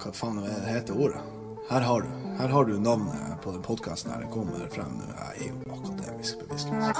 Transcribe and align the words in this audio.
hva 0.00 0.12
faen 0.16 0.38
er 0.40 0.48
det 0.48 0.74
heter 0.74 0.96
ordet? 0.96 1.20
Her 1.70 1.84
har 1.86 2.02
du 2.02 2.08
Her 2.40 2.48
har 2.48 2.64
du 2.64 2.78
navnet 2.80 3.34
på 3.44 3.52
den 3.52 3.62
podkasten 3.62 4.12
her. 4.12 4.22
Det 4.24 4.30
kommer 4.32 4.64
frem 4.72 4.94
nå. 4.96 5.08
Jeg 5.12 5.44
er 5.44 5.50
jo 5.50 5.74
akademisk 5.76 6.40
bevisstløs. 6.40 6.99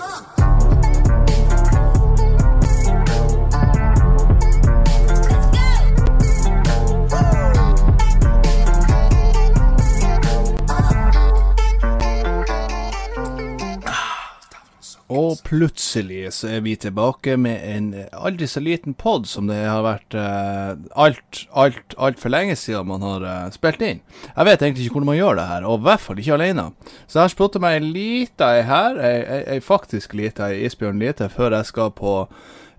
Og 15.11 15.41
plutselig 15.43 16.29
så 16.37 16.53
er 16.55 16.61
vi 16.63 16.77
tilbake 16.79 17.35
med 17.41 17.65
en 17.67 17.89
aldri 18.15 18.47
så 18.47 18.63
liten 18.63 18.95
pod 18.95 19.27
som 19.27 19.49
det 19.51 19.59
har 19.59 19.83
vært 19.83 20.15
uh, 20.15 20.79
alt, 20.95 21.43
alt, 21.51 21.97
altfor 21.99 22.31
lenge 22.31 22.55
siden 22.59 22.87
man 22.93 23.03
har 23.03 23.27
uh, 23.27 23.51
spilt 23.51 23.83
inn. 23.83 24.05
Jeg 24.31 24.47
vet 24.47 24.63
egentlig 24.63 24.87
ikke 24.87 25.01
hvordan 25.01 25.11
man 25.11 25.19
gjør 25.19 25.41
det 25.41 25.49
her, 25.51 25.67
og 25.67 25.81
i 25.81 25.87
hvert 25.89 26.05
fall 26.05 26.23
ikke 26.23 26.39
alene. 26.39 26.69
Så 27.09 27.19
jeg 27.19 27.25
har 27.25 27.35
spurt 27.35 27.59
meg 27.65 27.81
ei 27.81 27.91
lita 27.91 28.55
ei 28.55 28.65
her, 28.71 29.03
ei, 29.03 29.21
ei, 29.21 29.43
ei 29.57 29.61
faktisk 29.65 30.15
lita 30.15 30.53
ei 30.53 30.65
isbjørn 30.69 31.03
lite, 31.03 31.31
før 31.33 31.59
jeg 31.59 31.73
skal 31.73 31.91
på 31.99 32.15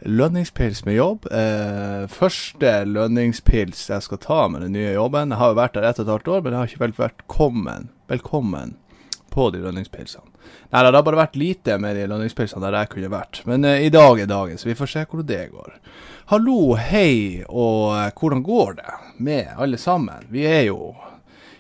lønningspils 0.02 0.86
med 0.86 0.96
jobb. 0.96 1.28
Eh, 1.32 2.08
første 2.10 2.74
lønningspils 2.90 3.90
jeg 3.92 4.08
skal 4.08 4.22
ta 4.22 4.42
med 4.50 4.66
den 4.66 4.76
nye 4.78 4.96
jobben. 4.96 5.34
Jeg 5.34 5.42
har 5.42 5.54
jo 5.54 5.60
vært 5.62 5.78
der 5.78 5.90
ett 5.90 6.00
og 6.00 6.08
et 6.08 6.14
halvt 6.16 6.32
år, 6.36 6.44
men 6.44 6.54
jeg 6.54 6.62
har 6.62 6.76
ikke 6.76 7.04
vært 7.06 7.26
kommen, 7.28 7.90
velkommen 8.10 8.78
på 9.32 9.52
de 9.54 9.62
lønningspilsene. 9.64 10.31
Nei, 10.72 10.86
det 10.86 10.96
har 10.96 11.04
bare 11.04 11.20
vært 11.20 11.36
lite 11.36 11.76
med 11.84 11.98
de 12.00 12.06
lønningspilsene 12.08 12.64
der 12.64 12.78
jeg 12.80 12.90
kunne 12.94 13.12
vært. 13.12 13.42
Men 13.50 13.68
uh, 13.68 13.76
i 13.76 13.90
dag 13.92 14.22
er 14.24 14.30
dagen, 14.30 14.60
så 14.60 14.70
vi 14.70 14.78
får 14.80 14.92
se 14.94 15.02
hvordan 15.04 15.28
det 15.28 15.42
går. 15.52 15.74
Hallo, 16.32 16.78
hei, 16.80 17.44
og 17.50 17.92
uh, 17.92 18.06
hvordan 18.16 18.44
går 18.46 18.78
det 18.78 18.94
med 19.20 19.50
alle 19.60 19.80
sammen? 19.82 20.30
Vi 20.32 20.46
er 20.48 20.70
jo 20.70 20.94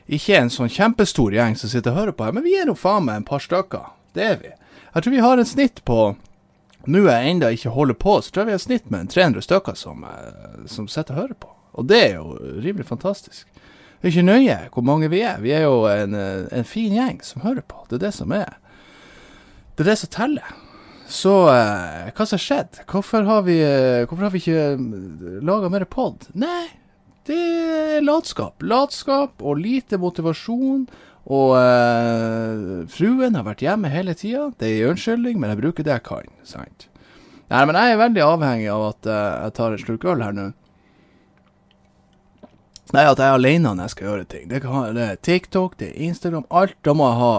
ikke 0.07 0.39
en 0.39 0.51
sånn 0.53 0.71
kjempestor 0.71 1.35
gjeng 1.35 1.57
som 1.59 1.71
sitter 1.73 1.91
og 1.91 1.99
hører 1.99 2.15
på 2.15 2.23
her, 2.23 2.37
men 2.37 2.47
vi 2.47 2.55
er 2.55 2.69
nå 2.69 2.77
faen 2.79 3.03
meg 3.09 3.19
en 3.19 3.27
par 3.27 3.43
stykker. 3.43 3.91
Det 4.15 4.23
er 4.29 4.39
vi. 4.39 4.53
Jeg 4.93 5.03
tror 5.03 5.15
vi 5.17 5.25
har 5.27 5.39
en 5.39 5.53
snitt 5.55 5.83
på 5.87 6.01
Nå 6.89 7.03
jeg 7.05 7.29
enda 7.29 7.51
ikke 7.53 7.69
holder 7.75 7.93
på, 7.93 8.15
så 8.25 8.31
tror 8.33 8.41
jeg 8.41 8.47
vi 8.47 8.53
har 8.55 8.61
snitt 8.63 8.87
med 8.89 9.03
en 9.03 9.09
300 9.11 9.43
stykker 9.45 9.75
som, 9.77 9.99
uh, 10.01 10.63
som 10.65 10.87
sitter 10.89 11.13
og 11.13 11.19
hører 11.19 11.37
på. 11.43 11.51
Og 11.77 11.85
det 11.91 11.99
er 12.07 12.15
jo 12.15 12.39
rimelig 12.63 12.87
fantastisk. 12.87 13.45
Det 13.99 14.07
er 14.07 14.15
ikke 14.15 14.25
nøye 14.25 14.55
hvor 14.73 14.87
mange 14.87 15.11
vi 15.11 15.19
er. 15.21 15.37
Vi 15.43 15.51
er 15.53 15.67
jo 15.67 15.83
en, 15.91 16.15
en 16.17 16.65
fin 16.65 16.95
gjeng 16.95 17.19
som 17.21 17.43
hører 17.43 17.61
på. 17.61 17.83
Det 17.91 17.99
er 17.99 18.07
det 18.07 18.13
som 18.17 18.33
er 18.33 18.55
Det 19.75 19.85
er 19.85 19.91
det 19.91 19.97
som 20.01 20.11
teller. 20.13 20.51
Så 21.11 21.33
eh, 21.51 22.11
hva 22.15 22.25
som 22.25 22.37
har 22.37 22.43
skjedd? 22.43 22.83
Hvorfor 22.87 23.25
har 23.27 23.41
vi, 23.47 23.57
eh, 23.65 24.03
hvorfor 24.07 24.27
har 24.27 24.33
vi 24.33 24.41
ikke 24.43 25.41
laga 25.43 25.71
mer 25.71 25.85
pod? 25.91 26.29
Nei, 26.39 26.69
det 27.27 27.39
er 27.97 28.05
latskap. 28.05 28.63
Latskap 28.63 29.43
og 29.43 29.59
lite 29.59 29.99
motivasjon. 30.01 30.85
Og 31.31 31.51
eh, 31.59 32.87
fruen 32.89 33.35
har 33.37 33.45
vært 33.45 33.61
hjemme 33.65 33.91
hele 33.93 34.15
tida. 34.17 34.47
Det 34.57 34.69
er 34.69 34.87
en 34.87 34.95
unnskyldning, 34.95 35.37
men 35.41 35.53
jeg 35.53 35.61
bruker 35.61 35.85
det 35.85 35.93
jeg 35.93 36.05
kan. 36.07 36.31
sant? 36.47 36.87
Nei, 37.51 37.65
men 37.67 37.75
jeg 37.75 37.93
er 37.93 37.99
veldig 37.99 38.23
avhengig 38.25 38.71
av 38.71 38.87
at 38.93 39.11
eh, 39.11 39.29
jeg 39.45 39.55
tar 39.59 39.75
en 39.75 39.83
slurk 39.83 40.07
øl 40.07 40.23
her 40.25 40.37
nå. 40.37 40.47
Nei, 42.91 43.03
at 43.07 43.19
jeg 43.19 43.27
er 43.27 43.37
alene 43.37 43.71
når 43.71 43.85
jeg 43.85 43.93
skal 43.93 44.07
gjøre 44.09 44.29
ting. 44.31 44.47
Det, 44.51 44.61
kan, 44.63 44.95
det 44.95 45.03
er 45.03 45.19
TikTok, 45.23 45.77
det 45.79 45.91
er 45.91 46.07
Instagram. 46.09 46.47
Alt 46.49 46.79
da 46.83 46.95
må 46.97 47.07
jeg 47.07 47.19
ha 47.21 47.35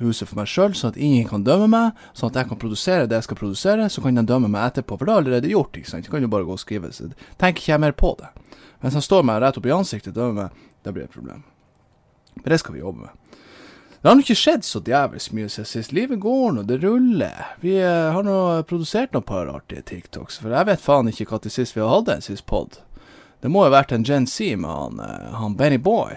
huset 0.00 0.30
for 0.30 0.38
meg 0.40 0.50
sjøl, 0.50 0.74
sånn 0.78 0.94
at 0.94 1.00
ingen 1.00 1.26
kan 1.28 1.44
dømme 1.46 1.68
meg. 1.72 2.02
Sånn 2.16 2.32
at 2.32 2.40
jeg 2.40 2.50
kan 2.50 2.60
produsere 2.60 3.08
det 3.10 3.18
jeg 3.18 3.28
skal 3.28 3.40
produsere, 3.40 3.88
så 3.90 4.04
kan 4.04 4.18
de 4.18 4.26
dømme 4.26 4.50
meg 4.52 4.70
etterpå. 4.70 4.98
For 4.98 5.08
det 5.08 5.14
er 5.14 5.22
allerede 5.24 5.52
gjort. 5.52 5.76
ikke 5.76 5.90
sant? 5.90 6.06
Jeg 6.06 6.14
kan 6.14 6.24
jo 6.24 6.32
bare 6.32 6.46
gå 6.48 6.54
og 6.54 6.62
skrive. 6.62 6.92
Så 6.94 7.10
tenker 7.40 7.62
ikke 7.62 7.74
jeg 7.74 7.84
mer 7.86 7.96
på 7.98 8.14
det. 8.20 8.32
Mens 8.82 8.94
han 8.94 9.04
står 9.04 9.24
meg 9.26 9.40
rett 9.42 9.58
opp 9.58 9.66
i 9.66 9.74
ansiktet 9.74 10.12
og 10.14 10.20
dømmer 10.20 10.48
meg, 10.48 10.66
det 10.86 10.94
blir 10.94 11.08
et 11.08 11.14
problem. 11.14 11.42
Men 12.38 12.52
det 12.52 12.60
skal 12.62 12.76
vi 12.76 12.84
jobbe 12.84 13.08
med. 13.08 13.28
Det 13.98 14.06
har 14.06 14.14
nå 14.14 14.22
ikke 14.22 14.38
skjedd 14.38 14.62
så 14.62 14.78
djevelsk 14.86 15.32
mye 15.34 15.48
siden 15.50 15.66
sist. 15.66 15.92
Livet 15.92 16.20
går 16.22 16.52
nå, 16.54 16.62
det 16.68 16.76
ruller. 16.84 17.48
Vi 17.58 17.74
eh, 17.82 18.10
har 18.14 18.22
nå 18.22 18.36
produsert 18.70 19.10
noen 19.14 19.26
par 19.26 19.50
artige 19.50 19.82
TikToks, 19.90 20.38
for 20.38 20.54
jeg 20.54 20.68
vet 20.68 20.84
faen 20.84 21.10
ikke 21.10 21.26
når 21.32 21.50
sist 21.50 21.74
vi 21.74 21.82
har 21.82 21.90
hatt 21.90 22.12
en 22.14 22.22
sist 22.22 22.46
pod. 22.46 22.78
Det 23.42 23.50
må 23.50 23.64
jo 23.64 23.72
ha 23.72 23.74
vært 23.74 23.94
en 23.94 24.06
Gen 24.06 24.26
Z 24.30 24.54
med 24.62 24.70
han, 24.70 25.02
eh, 25.02 25.34
han 25.40 25.58
Benny 25.58 25.80
Boy, 25.82 26.14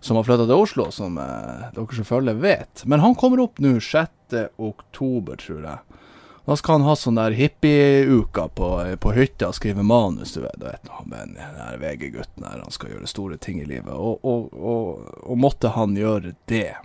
som 0.00 0.18
har 0.18 0.26
flytta 0.26 0.46
til 0.46 0.62
Oslo, 0.62 0.88
som 0.94 1.18
eh, 1.18 1.68
dere 1.74 1.98
selvfølgelig 1.98 2.42
vet. 2.42 2.84
Men 2.86 3.02
han 3.04 3.16
kommer 3.18 3.42
opp 3.44 3.60
nå 3.62 3.76
6. 3.82 4.36
oktober, 4.56 5.38
tror 5.40 5.62
jeg. 5.64 6.02
Da 6.46 6.54
skal 6.54 6.78
han 6.78 6.86
ha 6.86 6.94
sånn 6.94 7.16
der 7.18 7.34
hippieuka 7.34 8.44
på, 8.54 8.68
på 9.02 9.12
hytta 9.16 9.48
og 9.50 9.56
skrive 9.58 9.82
manus, 9.82 10.36
du 10.36 10.44
vet. 10.44 10.54
Du 10.60 10.68
vet 10.68 10.90
Benny, 11.10 11.34
den 11.40 11.56
der 11.58 11.80
VG-gutten 11.82 12.44
der, 12.44 12.60
han 12.62 12.74
skal 12.74 12.92
gjøre 12.92 13.10
store 13.10 13.38
ting 13.42 13.58
i 13.58 13.66
livet. 13.66 13.90
Og, 13.90 14.22
og, 14.22 14.52
og, 14.54 15.08
og 15.26 15.40
måtte 15.42 15.74
han 15.74 15.98
gjøre 15.98 16.36
det. 16.46 16.76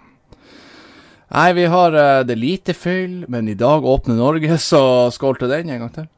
Nei, 1.31 1.51
vi 1.55 1.67
har 1.69 1.93
eh, 1.93 2.23
det 2.25 2.39
lite 2.41 2.73
fyll, 2.73 3.21
men 3.29 3.47
i 3.47 3.55
dag 3.55 3.85
åpner 3.85 4.17
Norge, 4.17 4.57
så 4.71 4.81
skål 5.13 5.37
til 5.43 5.53
den 5.53 5.69
en 5.69 5.85
gang 5.85 5.93
til. 5.99 6.09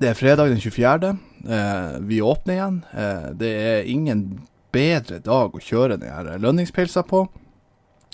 Det 0.00 0.12
er 0.12 0.20
fredag 0.20 0.52
den 0.52 0.60
24. 0.60 1.16
Eh, 1.48 1.98
vi 2.00 2.20
åpner 2.22 2.54
igjen. 2.54 2.84
Eh, 2.92 3.30
det 3.32 3.50
er 3.50 3.88
ingen 3.88 4.40
bedre 4.72 5.18
dag 5.24 5.54
å 5.54 5.62
kjøre 5.62 5.96
den 5.98 6.12
her 6.12 6.38
lønningspilsa 6.38 7.02
på, 7.02 7.24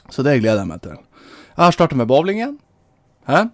så 0.08 0.22
det 0.24 0.38
gleder 0.40 0.62
jeg 0.62 0.70
meg 0.70 0.82
til. 0.84 0.98
Jeg 1.56 1.64
har 1.64 1.74
starta 1.74 1.98
med 1.98 2.08
bowling 2.08 2.40
igjen. 2.40 2.58
Hæ? 3.26 3.48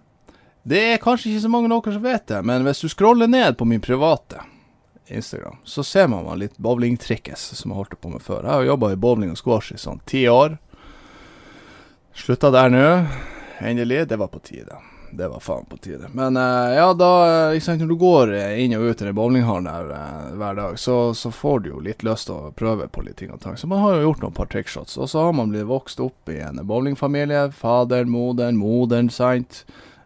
Det 0.63 0.79
er 0.93 1.01
kanskje 1.03 1.33
ikke 1.33 1.43
så 1.43 1.51
mange 1.51 1.71
dere 1.71 1.95
som 1.95 2.05
vet 2.05 2.27
det, 2.29 2.39
men 2.47 2.63
hvis 2.63 2.83
du 2.83 2.91
scroller 2.91 3.27
ned 3.27 3.57
på 3.59 3.67
min 3.67 3.83
private 3.83 4.45
Instagram, 5.11 5.57
så 5.67 5.83
ser 5.83 6.07
man 6.07 6.23
meg 6.23 6.39
litt 6.39 6.61
bowlingtrikkes 6.63 7.49
som 7.57 7.73
jeg 7.73 7.81
holdt 7.81 7.99
på 7.99 8.13
med 8.13 8.23
før. 8.23 8.45
Jeg 8.45 8.53
har 8.53 8.69
jobba 8.71 8.93
i 8.93 8.99
bowling 8.99 9.33
og 9.33 9.41
squash 9.41 9.75
i 9.75 9.81
sånn 9.81 9.99
ti 10.07 10.23
år. 10.31 10.55
Slutta 12.15 12.53
der 12.53 12.71
nå. 12.71 12.87
Endelig. 13.63 14.05
Det 14.07 14.19
var 14.21 14.31
på 14.31 14.39
tide. 14.43 14.77
Det 15.17 15.27
var 15.27 15.39
faen 15.39 15.65
på 15.69 15.77
tide. 15.77 16.09
Men 16.13 16.37
uh, 16.37 16.73
ja, 16.73 16.87
da 16.93 17.11
liksom, 17.53 17.77
Når 17.77 17.87
du 17.87 17.95
går 18.01 18.33
eh, 18.33 18.63
inn 18.63 18.73
og 18.77 18.87
ut 18.89 19.01
i 19.01 19.05
den 19.05 19.15
bowlinghallen 19.15 19.69
der 19.69 19.91
uh, 19.93 20.33
hver 20.39 20.57
dag, 20.57 20.79
så, 20.79 20.97
så 21.13 21.31
får 21.31 21.59
du 21.59 21.69
jo 21.69 21.81
litt 21.85 22.05
lyst 22.05 22.29
til 22.29 22.39
å 22.39 22.53
prøve 22.57 22.87
på 22.89 23.05
litt 23.05 23.19
ting 23.21 23.33
og 23.33 23.41
tang. 23.43 23.57
Så 23.57 23.69
man 23.69 23.83
har 23.83 23.97
jo 23.97 24.07
gjort 24.07 24.23
noen 24.25 24.37
par 24.37 24.49
trickshots. 24.49 24.97
Og 24.97 25.11
så 25.11 25.27
har 25.27 25.35
man 25.37 25.53
blitt 25.53 25.69
vokst 25.69 26.01
opp 26.01 26.31
i 26.33 26.39
en 26.41 26.61
bowlingfamilie. 26.67 27.49
Faderen, 27.57 28.09
moderen, 28.13 28.57
moderen, 28.57 29.11
sant. 29.13 29.63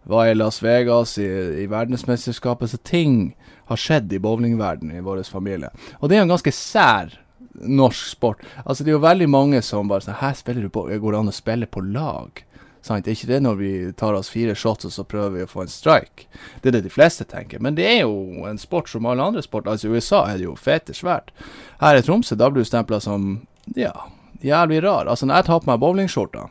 Var 0.07 0.31
i 0.31 0.35
Las 0.35 0.59
Vegas 0.63 1.17
i, 1.19 1.27
i 1.63 1.69
verdensmesterskapet. 1.71 2.71
Så 2.71 2.81
ting 2.83 3.35
har 3.71 3.79
skjedd 3.79 4.11
i 4.13 4.19
bowlingverdenen 4.23 4.99
i 4.99 5.05
vår 5.05 5.23
familie. 5.31 5.71
Og 5.99 6.09
det 6.09 6.17
er 6.17 6.23
jo 6.23 6.27
en 6.27 6.35
ganske 6.35 6.55
sær 6.55 7.15
norsk 7.57 8.11
sport. 8.11 8.43
Altså 8.65 8.83
Det 8.83 8.91
er 8.91 8.97
jo 8.97 9.03
veldig 9.03 9.29
mange 9.29 9.61
som 9.65 9.89
bare 9.89 10.05
sånn 10.05 10.19
Her 10.21 10.35
spiller 10.37 10.67
du 10.67 10.69
på 10.69 10.85
Går 10.87 11.11
det 11.11 11.19
an 11.19 11.31
å 11.31 11.35
spille 11.35 11.69
på 11.69 11.81
lag? 11.81 12.43
Sant? 12.81 13.05
Det 13.05 13.11
er 13.11 13.17
ikke 13.17 13.31
det 13.31 13.39
når 13.43 13.55
vi 13.59 13.71
tar 13.97 14.17
oss 14.17 14.29
fire 14.31 14.55
shots 14.55 14.87
og 14.87 14.93
så 14.93 15.05
prøver 15.07 15.37
vi 15.37 15.45
å 15.45 15.49
få 15.51 15.63
en 15.65 15.71
strike. 15.71 16.27
Det 16.61 16.71
er 16.71 16.77
det 16.77 16.85
de 16.87 16.93
fleste 16.93 17.27
tenker. 17.27 17.61
Men 17.63 17.77
det 17.77 17.87
er 17.89 18.01
jo 18.03 18.45
en 18.47 18.59
sport 18.61 18.89
som 18.89 19.05
alle 19.05 19.23
andre 19.23 19.43
sport. 19.45 19.67
Altså 19.67 19.87
I 19.87 19.97
USA 19.97 20.25
er 20.31 20.37
det 20.39 20.47
jo 20.47 20.55
fete 20.59 20.95
svært. 20.97 21.33
Her 21.81 21.99
i 21.99 22.05
Tromsø 22.05 22.37
da 22.37 22.51
blir 22.51 22.65
du 22.65 22.69
stempla 22.69 23.01
som 23.03 23.41
ja, 23.75 23.93
jævlig 24.41 24.83
rar. 24.83 25.07
Altså 25.07 25.25
Når 25.25 25.41
jeg 25.41 25.49
tar 25.49 25.59
på 25.59 25.71
meg 25.71 25.81
bowlingskjorta 25.83 26.47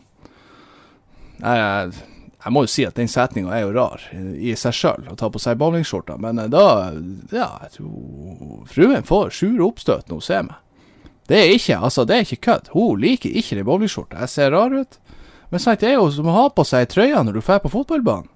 jeg, 1.36 1.92
jeg, 2.44 2.52
må 2.52 2.62
jo 2.64 2.70
si 2.72 2.84
at 2.88 2.96
den 2.96 3.10
setninga 3.12 3.52
er 3.52 3.66
jo 3.66 3.72
rar 3.76 4.04
i 4.16 4.54
seg 4.56 4.76
sjøl, 4.76 5.08
å 5.12 5.16
ta 5.18 5.28
på 5.32 5.40
seg 5.42 5.58
bowlingskjorta. 5.60 6.16
Men 6.22 6.40
eh, 6.40 6.52
da 6.52 6.92
Ja, 7.32 7.50
jeg 7.66 7.74
tror 7.78 8.62
fruen 8.70 9.04
får 9.06 9.34
sure 9.36 9.66
oppstøt 9.66 10.08
når 10.08 10.22
hun 10.22 10.28
ser 10.28 10.46
meg. 10.48 10.62
Det 11.26 11.40
er 11.42 11.56
ikke 11.56 11.80
altså 11.82 12.04
det 12.06 12.16
er 12.16 12.24
ikke 12.24 12.44
kødd. 12.46 12.70
Hun 12.72 13.02
liker 13.02 13.34
ikke 13.34 13.58
den 13.58 13.66
bowlingskjorta. 13.66 14.22
Jeg 14.24 14.32
ser 14.32 14.54
rar 14.54 14.74
ut. 14.74 15.00
Men 15.50 15.62
sant, 15.62 15.80
det 15.80 15.92
er 15.92 16.00
jo 16.00 16.08
som 16.10 16.28
å 16.30 16.34
ha 16.34 16.46
på 16.50 16.64
seg 16.66 16.88
trøya 16.90 17.22
når 17.22 17.38
du 17.38 17.40
drar 17.40 17.62
på 17.62 17.72
fotballbanen. 17.72 18.30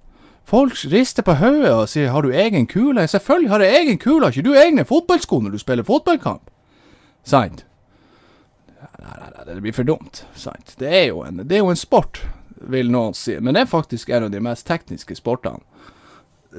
Folk 0.47 0.73
rister 0.91 1.23
på 1.23 1.35
hodet 1.37 1.71
og 1.71 1.89
sier 1.89 2.09
'har 2.09 2.21
du 2.21 2.31
egen 2.31 2.67
kule'? 2.67 3.07
Selvfølgelig 3.07 3.49
har 3.49 3.59
jeg 3.59 3.81
egen 3.81 3.97
kule, 3.97 4.25
har 4.25 4.31
ikke 4.31 4.49
du 4.49 4.53
egne 4.53 4.85
fotballsko 4.85 5.39
når 5.39 5.51
du 5.51 5.57
spiller 5.57 5.83
fotballkamp? 5.83 6.41
Sant? 7.23 7.65
Nei, 8.99 9.45
det 9.45 9.61
blir 9.61 9.73
for 9.73 9.83
dumt. 9.83 10.25
Sant? 10.35 10.75
Det 10.79 10.87
er 10.87 11.05
jo 11.07 11.23
en, 11.23 11.37
det 11.37 11.51
er 11.51 11.59
jo 11.59 11.69
en 11.69 11.75
sport, 11.75 12.21
vil 12.61 12.91
noen 12.91 13.13
si. 13.13 13.39
Men 13.39 13.53
det 13.53 13.61
er 13.61 13.65
faktisk 13.65 14.09
en 14.09 14.23
av 14.23 14.31
de 14.31 14.39
mest 14.39 14.67
tekniske 14.67 15.15
sportene 15.15 15.59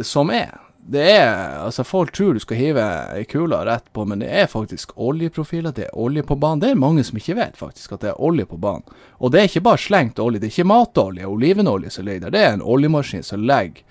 som 0.03 0.31
er. 0.31 0.59
Det 0.85 1.11
er 1.11 1.59
Altså, 1.63 1.85
folk 1.85 2.13
tror 2.13 2.35
du 2.35 2.41
skal 2.43 2.59
hive 2.59 2.85
ei 3.15 3.25
kule 3.25 3.57
rett 3.65 3.87
på, 3.95 4.05
men 4.05 4.19
det 4.19 4.31
er 4.35 4.49
faktisk 4.51 4.97
oljeprofiler. 4.99 5.73
Det 5.73 5.85
er 5.85 5.99
olje 5.99 6.23
på 6.27 6.37
banen. 6.37 6.61
Det 6.61 6.71
er 6.71 6.81
mange 6.81 7.05
som 7.07 7.21
ikke 7.21 7.37
vet 7.39 7.57
faktisk 7.57 7.93
at 7.93 8.03
det 8.03 8.11
er 8.11 8.21
olje 8.21 8.47
på 8.51 8.59
banen. 8.59 8.83
Og 9.23 9.31
det 9.31 9.41
er 9.41 9.51
ikke 9.51 9.63
bare 9.69 9.79
slengt 9.79 10.19
olje. 10.19 10.41
Det 10.41 10.51
er 10.51 10.57
ikke 10.57 10.73
matolje 10.73 11.29
olivenolje 11.29 11.91
som 11.91 12.09
ligger 12.09 12.27
der. 12.27 12.35
Det 12.35 12.43
er 12.43 12.57
en 12.57 12.67
oljemaskin 12.75 13.23
som 13.23 13.47
legger 13.47 13.85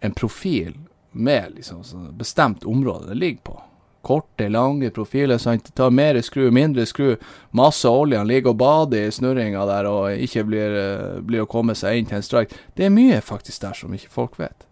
en 0.00 0.16
profil 0.16 0.72
med 1.12 1.52
liksom 1.58 1.84
bestemt 2.18 2.64
område 2.64 3.12
det 3.12 3.20
ligger 3.20 3.42
på. 3.42 3.60
Korte, 4.02 4.48
lange 4.48 4.90
profiler. 4.90 5.38
Sant? 5.38 5.64
Det 5.68 5.76
tar 5.78 5.90
mer 5.90 6.16
skru, 6.24 6.48
mindre 6.50 6.86
skru. 6.86 7.16
Masse 7.50 7.88
olje. 7.88 8.18
Han 8.18 8.26
ligger 8.26 8.56
og 8.56 8.56
bader 8.64 9.04
i 9.04 9.12
snurringa 9.12 9.68
der 9.68 9.86
og 9.86 10.16
ikke 10.16 10.48
blir, 10.48 10.74
eh, 10.80 11.20
blir 11.20 11.44
å 11.44 11.46
komme 11.50 11.76
seg 11.76 11.98
inn 12.00 12.06
til 12.08 12.16
en 12.16 12.26
strike. 12.26 12.56
Det 12.74 12.88
er 12.88 12.90
mye 12.90 13.20
faktisk 13.20 13.60
der 13.60 13.76
som 13.78 13.92
ikke 13.94 14.10
folk 14.10 14.40
vet. 14.40 14.66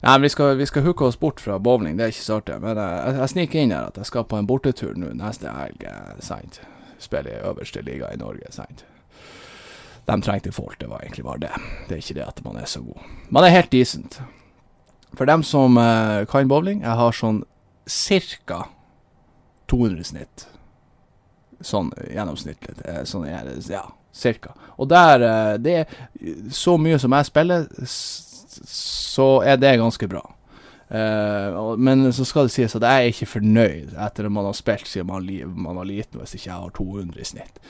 Nei, 0.00 0.18
vi 0.18 0.28
skal, 0.32 0.56
vi 0.56 0.66
skal 0.66 0.82
hooke 0.82 1.04
oss 1.04 1.18
bort 1.20 1.40
fra 1.40 1.58
bowling, 1.58 1.98
det 1.98 2.04
er 2.06 2.12
ikke 2.14 2.24
så 2.24 2.38
artig. 2.40 2.56
Men 2.62 2.78
eh, 2.80 2.94
jeg, 2.96 3.16
jeg 3.20 3.32
sniker 3.34 3.60
inn 3.60 3.74
her 3.74 3.90
at 3.90 3.98
jeg 4.00 4.08
skal 4.08 4.24
på 4.28 4.38
en 4.40 4.48
bortetur 4.48 4.94
nå 4.96 5.12
neste 5.18 5.52
helg, 5.52 5.84
eh, 5.84 6.14
sant. 6.24 6.62
Spille 7.00 7.34
i 7.34 7.42
øverste 7.44 7.82
liga 7.84 8.08
i 8.12 8.20
Norge, 8.20 8.48
sant. 8.54 8.84
De 10.08 10.16
trengte 10.24 10.52
folk, 10.52 10.78
det 10.80 10.88
var 10.88 11.04
egentlig 11.04 11.24
bare 11.24 11.42
det. 11.44 11.52
Det 11.88 11.96
er 11.96 12.02
ikke 12.02 12.16
det 12.16 12.26
at 12.26 12.40
man 12.44 12.56
er 12.56 12.68
så 12.68 12.80
god. 12.80 13.04
Man 13.28 13.44
er 13.44 13.52
helt 13.54 13.72
decent. 13.72 14.20
For 15.14 15.28
dem 15.28 15.42
som 15.42 15.76
uh, 15.76 16.24
kan 16.30 16.48
bowling, 16.48 16.82
jeg 16.82 16.96
har 16.96 17.14
sånn 17.14 17.42
cirka 17.90 18.64
200 19.70 20.06
snitt. 20.06 20.46
Sånn 21.60 21.92
gjennomsnittlig. 22.08 22.78
Sånn 23.06 23.26
ja, 23.28 23.84
cirka. 24.16 24.54
Og 24.80 24.88
der 24.90 25.22
uh, 25.22 25.54
Det 25.60 25.76
er 25.82 25.96
så 26.54 26.76
mye 26.80 26.98
som 26.98 27.14
jeg 27.14 27.28
spiller, 27.28 27.66
så 28.66 29.28
er 29.46 29.60
det 29.60 29.78
ganske 29.80 30.08
bra. 30.10 30.22
Uh, 30.90 31.76
men 31.78 32.08
så 32.12 32.24
skal 32.26 32.48
det 32.48 32.54
sies 32.56 32.74
at 32.74 32.82
jeg 32.82 33.04
er 33.04 33.12
ikke 33.12 33.28
fornøyd 33.36 33.92
etter 33.94 34.26
at 34.26 34.34
man 34.34 34.48
har 34.48 34.56
spilt 34.58 34.88
siden 34.90 35.06
man, 35.06 35.28
man 35.54 35.78
var 35.78 35.86
liten, 35.86 36.18
hvis 36.18 36.34
ikke 36.34 36.48
jeg 36.48 36.56
har 36.56 36.74
200 36.74 37.20
i 37.20 37.28
snitt. 37.28 37.60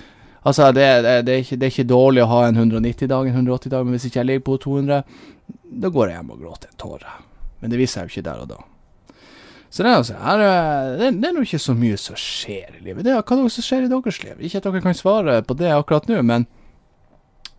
Altså, 0.40 0.70
det, 0.72 0.86
det, 1.04 1.14
det, 1.26 1.34
er 1.34 1.42
ikke, 1.44 1.56
det 1.60 1.66
er 1.66 1.74
ikke 1.74 1.90
dårlig 1.90 2.22
å 2.24 2.30
ha 2.30 2.40
en 2.48 2.56
190-dag, 2.56 3.28
en 3.28 3.42
180-dag, 3.42 3.84
men 3.84 3.96
hvis 3.96 4.06
ikke 4.08 4.22
jeg 4.22 4.28
ligger 4.30 4.46
på 4.46 4.56
200, 4.64 5.02
da 5.82 5.90
går 5.92 6.08
jeg 6.08 6.16
hjem 6.16 6.30
og 6.32 6.40
gråter 6.46 6.70
en 6.72 6.80
tåre. 6.80 7.16
Men 7.60 7.72
det 7.72 7.80
viser 7.80 8.00
jeg 8.00 8.08
jo 8.08 8.14
ikke 8.14 8.28
der 8.30 8.44
og 8.46 8.48
da. 8.54 8.60
Så 9.70 9.84
det 9.84 9.90
er, 9.90 9.98
altså, 10.00 10.16
her, 10.18 10.40
er- 10.46 10.96
det, 10.98 11.10
det 11.20 11.28
er 11.28 11.34
nå 11.36 11.44
ikke 11.44 11.60
så 11.62 11.74
mye 11.76 11.98
som 12.00 12.16
skjer 12.18 12.80
i 12.80 12.86
livet. 12.88 13.04
Det 13.04 13.12
er, 13.12 13.20
hva 13.20 13.36
er 13.36 13.44
det 13.44 13.52
som 13.54 13.66
skjer 13.68 13.84
i 13.84 13.90
deres 13.92 14.22
liv? 14.24 14.40
Ikke 14.48 14.62
at 14.62 14.70
dere 14.70 14.82
kan 14.86 14.96
svare 14.96 15.36
på 15.46 15.58
det 15.60 15.70
akkurat 15.76 16.08
nå, 16.10 16.22
men 16.26 16.48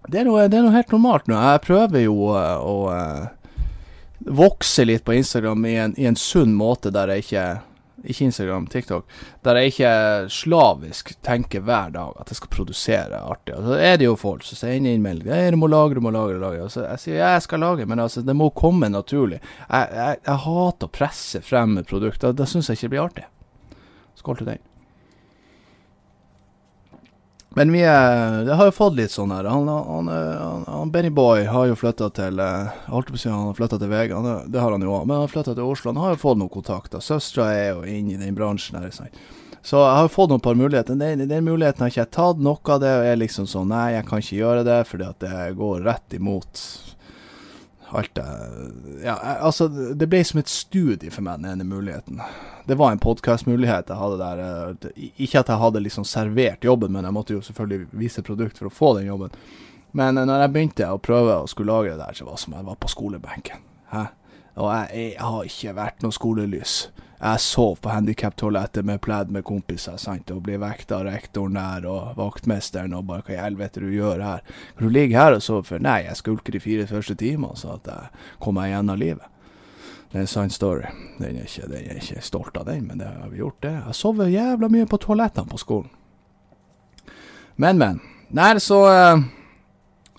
det 0.07 0.21
er 0.21 0.25
noe, 0.25 0.48
det 0.50 0.57
er 0.57 0.65
noe 0.65 0.75
helt 0.75 0.94
normalt 0.94 1.27
nå. 1.30 1.38
Jeg 1.38 1.65
prøver 1.65 2.06
jo 2.06 2.15
å, 2.31 2.38
å 2.65 2.77
eh, 2.94 3.57
vokse 4.25 4.86
litt 4.88 5.06
på 5.06 5.13
Instagram 5.18 5.65
i 5.69 5.75
en, 5.83 5.94
i 5.98 6.07
en 6.09 6.18
sunn 6.18 6.56
måte 6.57 6.94
der 6.94 7.13
jeg 7.13 7.27
ikke 7.27 7.50
Ikke 8.01 8.25
Instagram, 8.25 8.63
TikTok. 8.65 9.03
Der 9.45 9.59
jeg 9.59 9.71
ikke 9.71 9.89
slavisk 10.33 11.12
tenker 11.21 11.62
hver 11.62 11.92
dag 11.94 12.15
at 12.18 12.31
jeg 12.31 12.39
skal 12.39 12.50
produsere 12.50 13.19
artig. 13.21 13.53
Og 13.53 13.68
så 13.68 13.77
er 13.77 14.00
det 14.01 14.07
jo 14.07 14.15
folk 14.18 14.42
som 14.42 14.57
sender 14.57 14.89
inn 14.95 15.03
melding 15.03 15.30
'Du 15.30 15.57
må 15.62 15.69
lage, 15.69 15.94
du 15.94 16.01
må 16.01 16.09
må 16.09 16.18
lage'. 16.18 16.63
Og 16.63 16.71
så 16.71 16.88
jeg 16.88 17.00
sier 17.00 17.21
jeg 17.21 17.42
skal 17.45 17.59
lage, 17.59 17.86
men 17.86 18.00
altså, 18.00 18.25
det 18.25 18.36
må 18.36 18.50
komme 18.50 18.89
naturlig. 18.89 19.39
Jeg, 19.69 19.88
jeg, 19.94 20.18
jeg 20.25 20.44
hater 20.47 20.88
å 20.88 20.95
presse 20.97 21.42
frem 21.42 21.77
produkter. 21.86 22.33
da 22.33 22.45
syns 22.45 22.69
jeg 22.69 22.77
ikke 22.77 22.88
det 22.88 22.89
blir 22.89 23.06
artig. 23.06 23.25
Skål 24.15 24.38
til 24.38 24.45
den. 24.47 24.70
Men 27.56 27.71
vi 27.75 27.81
er, 27.83 28.45
det 28.48 28.56
har 28.56 28.69
jo 28.69 28.71
fått 28.71 28.95
litt 28.95 29.12
sånn 29.12 29.33
her. 29.36 29.50
Han, 29.51 29.68
han, 29.68 30.07
han, 30.07 30.63
han 30.71 30.92
Benny 30.92 31.09
Boy 31.12 31.44
har 31.51 31.68
jo 31.68 31.75
flytta 31.75 32.07
til 32.15 32.39
eh, 32.39 32.77
holdt 32.88 33.12
på 33.12 33.19
å 33.19 33.19
si 33.19 33.27
han 33.27 33.50
har 33.50 33.57
flytta 33.57 33.80
til 33.81 33.92
VG, 33.92 34.13
det 34.48 34.62
har 34.62 34.71
han 34.71 34.86
jo 34.86 34.94
òg. 34.95 35.03
Men 35.03 35.18
han 35.18 35.25
har 35.25 35.33
flytta 35.33 35.57
til 35.57 35.68
Oslo. 35.68 35.92
Han 35.92 36.00
har 36.00 36.15
jo 36.15 36.21
fått 36.21 36.39
noen 36.39 36.53
kontakter. 36.53 37.03
Søstera 37.03 37.50
er 37.51 37.68
jo 37.74 37.83
inne 37.83 38.15
i 38.15 38.21
den 38.21 38.38
bransjen 38.38 38.80
her. 38.80 38.88
Sant? 38.95 39.19
Så 39.62 39.77
jeg 39.77 39.98
har 39.98 40.07
jo 40.07 40.13
fått 40.13 40.31
noen 40.31 40.45
par 40.48 40.56
muligheter. 40.56 40.95
Den, 40.95 41.25
den 41.27 41.44
muligheten 41.45 41.83
har 41.83 41.92
ikke 41.92 42.01
jeg 42.06 42.13
tatt. 42.15 42.39
Noe 42.39 42.74
av 42.77 42.80
det 42.86 42.94
er 43.12 43.19
liksom 43.19 43.50
sånn 43.51 43.69
Nei, 43.74 43.97
jeg 43.97 44.07
kan 44.07 44.24
ikke 44.24 44.39
gjøre 44.39 44.63
det 44.71 44.80
fordi 44.88 45.09
at 45.09 45.19
det 45.27 45.44
går 45.59 45.83
rett 45.86 46.18
imot 46.18 46.63
alt 47.97 48.13
det 48.15 48.25
Ja, 49.03 49.15
altså, 49.41 49.67
det 49.97 50.07
ble 50.09 50.21
som 50.27 50.39
et 50.41 50.49
studie 50.51 51.11
for 51.11 51.21
meg, 51.25 51.41
den 51.41 51.51
ene 51.51 51.65
muligheten. 51.67 52.21
Det 52.67 52.77
var 52.77 52.91
en 52.93 53.01
podkastmulighet 53.01 53.89
jeg 53.89 53.97
hadde 53.97 54.19
der. 54.21 54.43
eh, 54.45 55.09
Ikke 55.17 55.39
at 55.41 55.49
jeg 55.49 55.57
hadde 55.63 55.81
liksom 55.83 56.05
servert 56.07 56.63
jobben, 56.63 56.91
men 56.93 57.03
jeg 57.07 57.13
måtte 57.13 57.33
jo 57.33 57.41
selvfølgelig 57.41 57.88
vise 57.91 58.21
produkt 58.23 58.57
for 58.61 58.69
å 58.69 58.73
få 58.73 58.93
den 58.99 59.07
jobben. 59.09 59.33
Men 59.93 60.17
eh, 60.17 60.25
når 60.29 60.45
jeg 60.45 60.53
begynte 60.55 60.88
å 60.93 61.01
prøve 61.01 61.41
å 61.41 61.47
skulle 61.51 61.73
lage 61.73 61.95
det 61.95 61.99
der, 62.05 62.13
så 62.15 62.25
var 62.25 62.38
det 62.38 62.43
som 62.45 62.53
jeg 62.57 62.67
var 62.69 62.75
på 62.79 62.91
skolebenken. 62.93 63.63
Hæ? 63.91 64.05
Og 64.61 64.69
jeg, 64.69 65.13
jeg 65.15 65.29
har 65.33 65.47
ikke 65.49 65.77
vært 65.77 66.03
noe 66.05 66.13
skolelys. 66.15 66.75
Jeg 67.21 67.41
sov 67.43 67.75
på 67.83 67.89
handikaptoalettet 67.93 68.85
med 68.85 69.01
pledd 69.05 69.29
med 69.33 69.45
kompiser, 69.45 69.97
sant, 70.01 70.31
og 70.33 70.41
ble 70.47 70.55
vekta 70.61 70.97
av 70.97 71.05
rektoren 71.05 71.57
der 71.57 71.85
og 71.89 72.15
vaktmesteren 72.17 72.95
og 72.97 73.05
bare 73.11 73.25
hva 73.27 73.35
i 73.35 73.41
helvete 73.41 73.83
du 73.83 73.91
gjør 73.93 74.23
her. 74.25 74.41
Kan 74.77 74.87
du 74.87 74.93
ligge 74.93 75.19
her 75.19 75.37
og 75.37 75.43
sove 75.45 75.67
for? 75.67 75.83
Nei, 75.83 75.99
jeg 76.07 76.17
skulker 76.17 76.57
de 76.57 76.63
fire 76.63 76.87
første 76.89 77.13
timene, 77.17 77.53
så 77.57 77.75
at 77.75 77.89
jeg 77.91 78.25
kom 78.41 78.57
meg 78.57 78.71
gjennom 78.73 78.97
livet. 79.01 79.27
Det 80.11 80.17
er 80.17 80.25
en 80.25 80.31
sann 80.33 80.49
story. 80.49 80.89
Den 81.19 81.37
er 81.37 81.45
ikke, 81.45 81.69
den 81.69 81.91
er 81.93 82.01
ikke 82.01 82.25
stolt 82.25 82.57
av 82.57 82.65
den, 82.67 82.87
men 82.89 82.99
det 82.99 83.07
har 83.07 83.29
vi 83.29 83.39
gjort, 83.39 83.61
det. 83.63 83.75
Jeg 83.85 83.99
sover 84.01 84.33
jævla 84.33 84.71
mye 84.73 84.89
på 84.89 84.99
toalettene 85.05 85.53
på 85.53 85.61
skolen. 85.61 85.93
Men, 87.61 87.77
men. 87.77 88.01
Nei, 88.33 88.55
så 88.63 88.81
eh, 88.89 89.21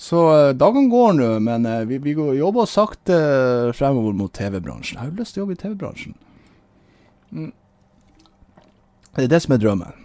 Så 0.01 0.21
eh, 0.35 0.53
dagene 0.59 0.91
går 0.91 1.13
nå, 1.19 1.31
men 1.45 1.67
eh, 1.67 1.85
vi, 1.87 1.99
vi 2.03 2.15
går- 2.15 2.37
jobber 2.39 2.67
sakte 2.67 3.17
fremover 3.77 4.13
mot 4.19 4.33
TV-bransjen. 4.33 4.97
Jeg 4.97 5.03
har 5.05 5.11
jo 5.11 5.21
lyst 5.21 5.35
til 5.37 5.43
å 5.43 5.45
jobbe 5.45 5.57
i 5.59 5.61
TV-bransjen. 5.63 6.15
Mm. 7.33 7.53
Det 9.13 9.25
er 9.27 9.29
det 9.29 9.43
som 9.45 9.53
er 9.55 9.61
drømmen. 9.63 9.99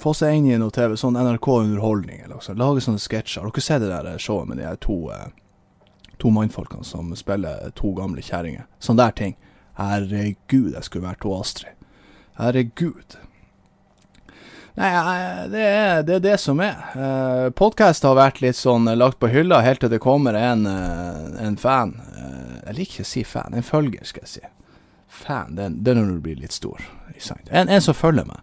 Få 0.00 0.14
seg 0.16 0.38
inn 0.38 0.46
i 0.48 0.56
noe 0.58 0.72
TV, 0.72 0.94
sånn 0.96 1.18
NRK-underholdning 1.20 2.22
eller 2.24 2.38
noe 2.38 2.44
sånt. 2.44 2.58
Lage 2.58 2.80
sånne 2.84 3.02
sketsjer. 3.02 3.44
Har 3.44 3.52
dere 3.52 3.64
sett 3.66 3.82
det 3.84 3.90
der 3.92 4.18
showet 4.22 4.48
med 4.48 4.56
de 4.62 4.64
her 4.64 4.78
to, 4.80 4.96
eh, 5.12 5.26
to 6.18 6.32
mannfolkene 6.32 6.84
som 6.88 7.12
spiller 7.20 7.68
to 7.76 7.92
gamle 7.98 8.24
kjerringer? 8.24 8.64
Sånne 8.80 9.04
der 9.04 9.16
ting. 9.20 9.36
Herregud, 9.76 10.72
jeg 10.72 10.84
skulle 10.88 11.04
vært 11.10 11.20
to 11.22 11.34
Astrid. 11.36 11.76
Herregud. 12.40 13.18
Nei, 14.80 15.48
det 15.52 15.60
er, 15.60 15.98
det 16.08 16.14
er 16.14 16.22
det 16.24 16.36
som 16.40 16.60
er. 16.64 16.78
Uh, 16.96 17.50
Podkast 17.52 18.06
har 18.08 18.14
vært 18.16 18.38
litt 18.40 18.56
sånn 18.56 18.88
eh, 18.88 18.96
lagt 18.96 19.18
på 19.20 19.28
hylla 19.28 19.58
helt 19.60 19.82
til 19.84 19.90
det 19.92 19.98
kommer 20.00 20.32
en, 20.38 20.62
eh, 20.66 21.26
en 21.44 21.58
fan. 21.60 21.92
Eh, 22.16 22.54
jeg 22.70 22.76
liker 22.78 22.94
ikke 22.94 23.04
å 23.04 23.10
si 23.10 23.24
fan, 23.28 23.52
en 23.58 23.66
følger, 23.66 24.06
skal 24.08 24.24
jeg 24.24 24.32
si. 24.38 24.42
Fan, 25.20 25.52
det, 25.58 25.66
er- 25.68 26.00
når 26.00 26.14
du 26.14 26.20
blir 26.24 26.40
litt 26.40 26.56
stor. 26.56 26.80
En, 27.50 27.68
en 27.68 27.84
som 27.84 27.92
følger 27.98 28.24
meg. 28.24 28.40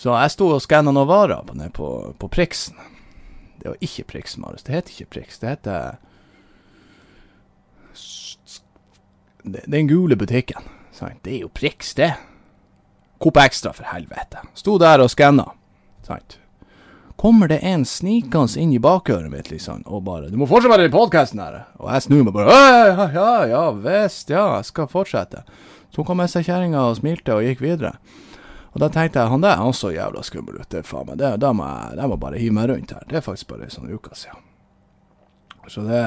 Så 0.00 0.14
jeg 0.16 0.32
sto 0.32 0.48
og 0.54 0.62
skanna 0.64 0.94
noen 0.96 1.10
varer 1.12 1.44
på, 1.44 1.58
på, 1.76 1.88
på 2.24 2.30
Priksen. 2.32 2.80
Det 3.60 3.68
var 3.68 3.76
ikke 3.84 4.06
Priks, 4.14 4.38
Marius. 4.40 4.64
Det 4.64 4.72
heter 4.78 4.94
ikke 4.96 5.12
Priks. 5.18 5.38
Det 5.42 5.52
heter 5.52 6.00
Den 9.68 9.88
gule 9.92 10.16
butikken. 10.16 10.64
Det 11.22 11.34
er 11.36 11.40
jo 11.44 11.50
Priks, 11.52 11.92
det. 12.00 12.14
Coop 13.24 13.36
Extra, 13.40 13.72
for 13.72 13.88
helvete. 13.88 14.42
Sto 14.54 14.76
der 14.78 15.00
og 15.00 15.08
skanna. 15.08 15.46
Sant? 16.04 16.36
Kommer 17.16 17.48
det 17.48 17.62
en 17.64 17.86
snikende 17.88 18.60
inn 18.60 18.74
i 18.76 18.80
bakøret 18.82 19.30
mitt, 19.32 19.48
liksom, 19.50 19.80
og 19.86 20.02
bare 20.04 20.28
'Du 20.28 20.36
må 20.36 20.46
fortsatt 20.46 20.70
være 20.70 20.90
i 20.90 20.92
podkasten 20.92 21.40
her.' 21.40 21.64
Og 21.78 21.88
jeg 21.92 22.02
snur 22.02 22.24
meg 22.24 22.34
bare 22.34 22.52
'Ja, 22.52 23.08
ja, 23.14 23.44
ja, 23.44 23.70
visst, 23.70 24.28
ja, 24.28 24.56
jeg 24.56 24.64
skal 24.64 24.86
fortsette'. 24.86 25.42
Så 25.90 26.04
kom 26.04 26.16
med 26.16 26.28
seg 26.28 26.44
kjerringa 26.44 26.84
og 26.90 26.96
smilte 26.96 27.32
og 27.32 27.42
gikk 27.42 27.60
videre. 27.60 27.96
Og 28.74 28.80
da 28.80 28.88
tenkte 28.88 29.20
jeg 29.20 29.30
han 29.30 29.40
der 29.40 29.56
han 29.56 29.72
så 29.72 29.94
jævla 29.94 30.22
skummel 30.22 30.60
ut. 30.60 30.68
Det 30.68 30.84
faen 30.84 31.06
meg, 31.06 31.18
det, 31.18 31.40
da 31.40 31.52
må 31.52 31.64
jeg, 31.64 31.96
jeg 31.96 32.08
må 32.08 32.16
bare 32.16 32.38
hive 32.38 32.52
meg 32.52 32.68
rundt 32.68 32.92
her. 32.92 33.04
Det 33.08 33.16
er 33.16 33.20
faktisk 33.20 33.48
bare 33.48 33.62
ei 33.62 33.70
sånn 33.70 33.94
uke 33.94 34.14
siden. 34.14 34.42
Så 35.68 35.80
det 35.80 36.04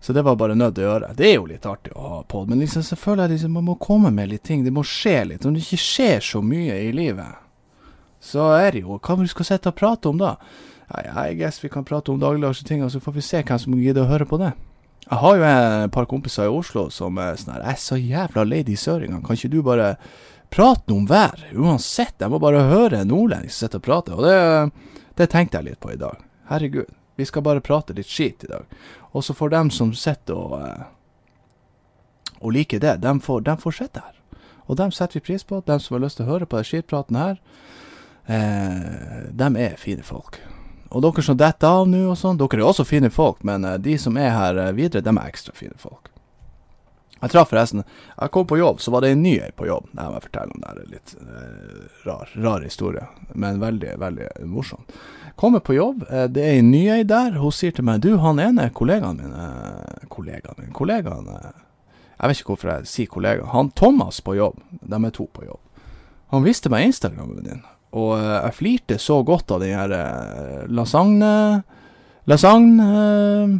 Så 0.00 0.14
det 0.14 0.22
var 0.22 0.36
bare 0.38 0.54
nødt 0.54 0.76
til 0.76 0.86
å 0.86 0.92
gjøre. 0.92 1.10
Det 1.18 1.26
er 1.26 1.34
jo 1.34 1.48
litt 1.50 1.66
artig 1.66 1.92
å 1.98 2.12
ha 2.12 2.22
pod, 2.22 2.48
men 2.48 2.62
liksom, 2.62 2.84
så 2.86 2.96
føler 2.96 3.26
jeg 3.26 3.38
liksom, 3.38 3.56
man 3.58 3.66
må 3.66 3.74
komme 3.82 4.12
med 4.14 4.30
litt 4.30 4.44
ting. 4.46 4.62
Det 4.64 4.72
må 4.74 4.84
skje 4.86 5.16
litt. 5.32 5.46
Om 5.46 5.56
det 5.56 5.64
ikke 5.64 5.82
skjer 5.82 6.24
så 6.24 6.42
mye 6.44 6.76
i 6.86 6.92
livet, 6.94 7.44
så 8.22 8.50
er 8.56 8.72
det 8.74 8.82
jo 8.82 8.98
Hva 8.98 9.14
vi 9.18 9.28
skal 9.30 9.46
sitte 9.46 9.70
og 9.70 9.78
prate 9.78 10.10
om 10.10 10.18
da? 10.18 10.36
Ja, 10.88 11.26
jeg 11.26 11.38
guess 11.42 11.60
vi 11.62 11.70
kan 11.70 11.84
prate 11.86 12.12
om 12.12 12.20
dagligdagse 12.22 12.64
ting, 12.64 12.82
og 12.84 12.90
så 12.94 13.02
får 13.02 13.18
vi 13.18 13.26
se 13.26 13.42
hvem 13.42 13.60
som 13.60 13.76
gidder 13.76 14.06
å 14.06 14.12
høre 14.12 14.26
på 14.28 14.38
det. 14.40 14.54
Jeg 15.08 15.20
har 15.22 15.36
jo 15.36 15.44
et 15.48 15.92
par 15.92 16.08
kompiser 16.08 16.48
i 16.48 16.52
Oslo 16.52 16.88
som 16.92 17.16
er 17.22 17.36
sånn 17.40 17.54
her 17.54 17.62
Jeg 17.64 17.72
er 17.72 17.80
så 17.80 17.96
jævla 17.96 18.44
lei 18.44 18.62
de 18.66 18.76
søringene. 18.76 19.22
Kan 19.24 19.38
ikke 19.38 19.52
du 19.52 19.62
bare 19.64 19.94
prate 20.52 20.92
om 20.92 21.06
vær? 21.08 21.40
Uansett. 21.56 22.16
Jeg 22.20 22.32
må 22.32 22.40
bare 22.42 22.66
høre 22.68 23.02
en 23.02 23.08
nordlending 23.08 23.52
som 23.52 23.66
sitter 23.66 23.80
og 23.80 23.86
prater. 23.86 24.18
Og 24.18 24.26
det, 24.28 24.98
det 25.16 25.30
tenkte 25.32 25.60
jeg 25.60 25.70
litt 25.70 25.80
på 25.80 25.94
i 25.94 26.00
dag. 26.00 26.20
Herregud. 26.50 26.92
Vi 27.18 27.26
skal 27.26 27.42
bare 27.42 27.64
prate 27.64 27.96
litt 27.96 28.06
skit 28.06 28.46
i 28.46 28.50
dag. 28.50 28.68
Og 29.10 29.24
så 29.26 29.34
får 29.34 29.50
dem 29.50 29.70
som 29.74 29.90
sitter 29.94 30.38
og, 30.38 30.60
eh, 30.62 30.84
og 32.38 32.54
liker 32.54 32.78
det, 32.78 33.00
dem 33.02 33.18
får, 33.20 33.42
dem 33.48 33.58
får 33.58 33.74
sitte 33.80 34.04
her. 34.04 34.14
Og 34.68 34.76
dem 34.78 34.92
setter 34.92 35.18
vi 35.18 35.24
pris 35.26 35.44
på. 35.44 35.58
Dem 35.66 35.80
som 35.80 35.96
har 35.96 36.04
lyst 36.04 36.20
til 36.20 36.28
å 36.28 36.34
høre 36.34 36.46
på 36.46 36.60
den 36.60 36.68
skitpraten 36.68 37.18
her, 37.18 37.40
eh, 38.28 39.26
dem 39.32 39.56
er 39.56 39.80
fine 39.80 40.04
folk. 40.06 40.38
Og 40.90 41.02
dere 41.04 41.24
som 41.24 41.36
detter 41.36 41.80
av 41.80 41.88
nå 41.88 42.04
og 42.12 42.16
sånn, 42.16 42.38
dere 42.40 42.62
er 42.62 42.68
også 42.68 42.86
fine 42.88 43.10
folk, 43.12 43.42
men 43.44 43.64
eh, 43.64 43.80
de 43.82 43.98
som 44.00 44.16
er 44.16 44.30
her 44.32 44.60
eh, 44.62 44.72
videre, 44.76 45.04
dem 45.04 45.18
er 45.20 45.32
ekstra 45.32 45.56
fine 45.56 45.76
folk. 45.80 46.12
Jeg 47.18 47.32
traff 47.32 47.50
forresten 47.50 47.82
Jeg 47.82 48.30
kom 48.34 48.46
på 48.46 48.58
jobb, 48.60 48.80
så 48.80 48.92
var 48.94 49.02
det 49.02 49.12
en 49.14 49.22
ny 49.22 49.36
ei 49.42 49.50
på 49.56 49.66
jobb. 49.66 49.88
Det 49.92 50.06
må 50.06 50.18
jeg 50.18 50.26
fortelle 50.28 50.54
om. 50.54 50.64
Det 50.64 50.70
er 50.70 50.90
litt 50.92 51.14
eh, 51.18 51.86
rar, 52.06 52.34
rar 52.44 52.66
historie, 52.66 53.06
men 53.34 53.62
veldig, 53.62 53.94
veldig 53.98 54.28
morsom. 54.46 54.84
Kommer 55.38 55.62
på 55.62 55.74
jobb, 55.74 56.04
eh, 56.10 56.26
det 56.30 56.44
er 56.44 56.58
en 56.58 56.70
ny 56.70 56.84
ei 56.94 57.04
der. 57.06 57.38
Hun 57.42 57.54
sier 57.54 57.74
til 57.74 57.86
meg 57.86 58.02
Du, 58.06 58.12
han 58.22 58.42
ene 58.42 58.68
kollegaen 58.74 59.18
min 59.22 59.34
eh, 59.34 60.04
Kollegaen 60.10 60.62
min 60.62 60.74
Kollegaen 60.74 61.26
eh, 61.34 61.56
Jeg 62.18 62.30
vet 62.30 62.40
ikke 62.42 62.54
hvorfor 62.54 62.72
jeg 62.76 62.90
sier 62.90 63.10
kollega. 63.10 63.50
Han 63.54 63.72
Thomas 63.78 64.22
på 64.22 64.36
jobb. 64.38 64.62
De 64.82 64.98
er 64.98 65.14
to 65.14 65.26
på 65.30 65.46
jobb. 65.46 65.62
Han 66.34 66.44
viste 66.44 66.70
meg 66.70 66.88
Instagrammen 66.90 67.44
din, 67.46 67.62
og 67.96 68.18
eh, 68.18 68.34
jeg 68.44 68.56
flirte 68.58 68.98
så 69.00 69.22
godt 69.26 69.54
av 69.54 69.62
den 69.64 69.74
her 69.78 69.94
eh, 69.96 70.64
lasagne 70.68 71.32
Lasagne 72.28 72.88
eh, 73.02 73.54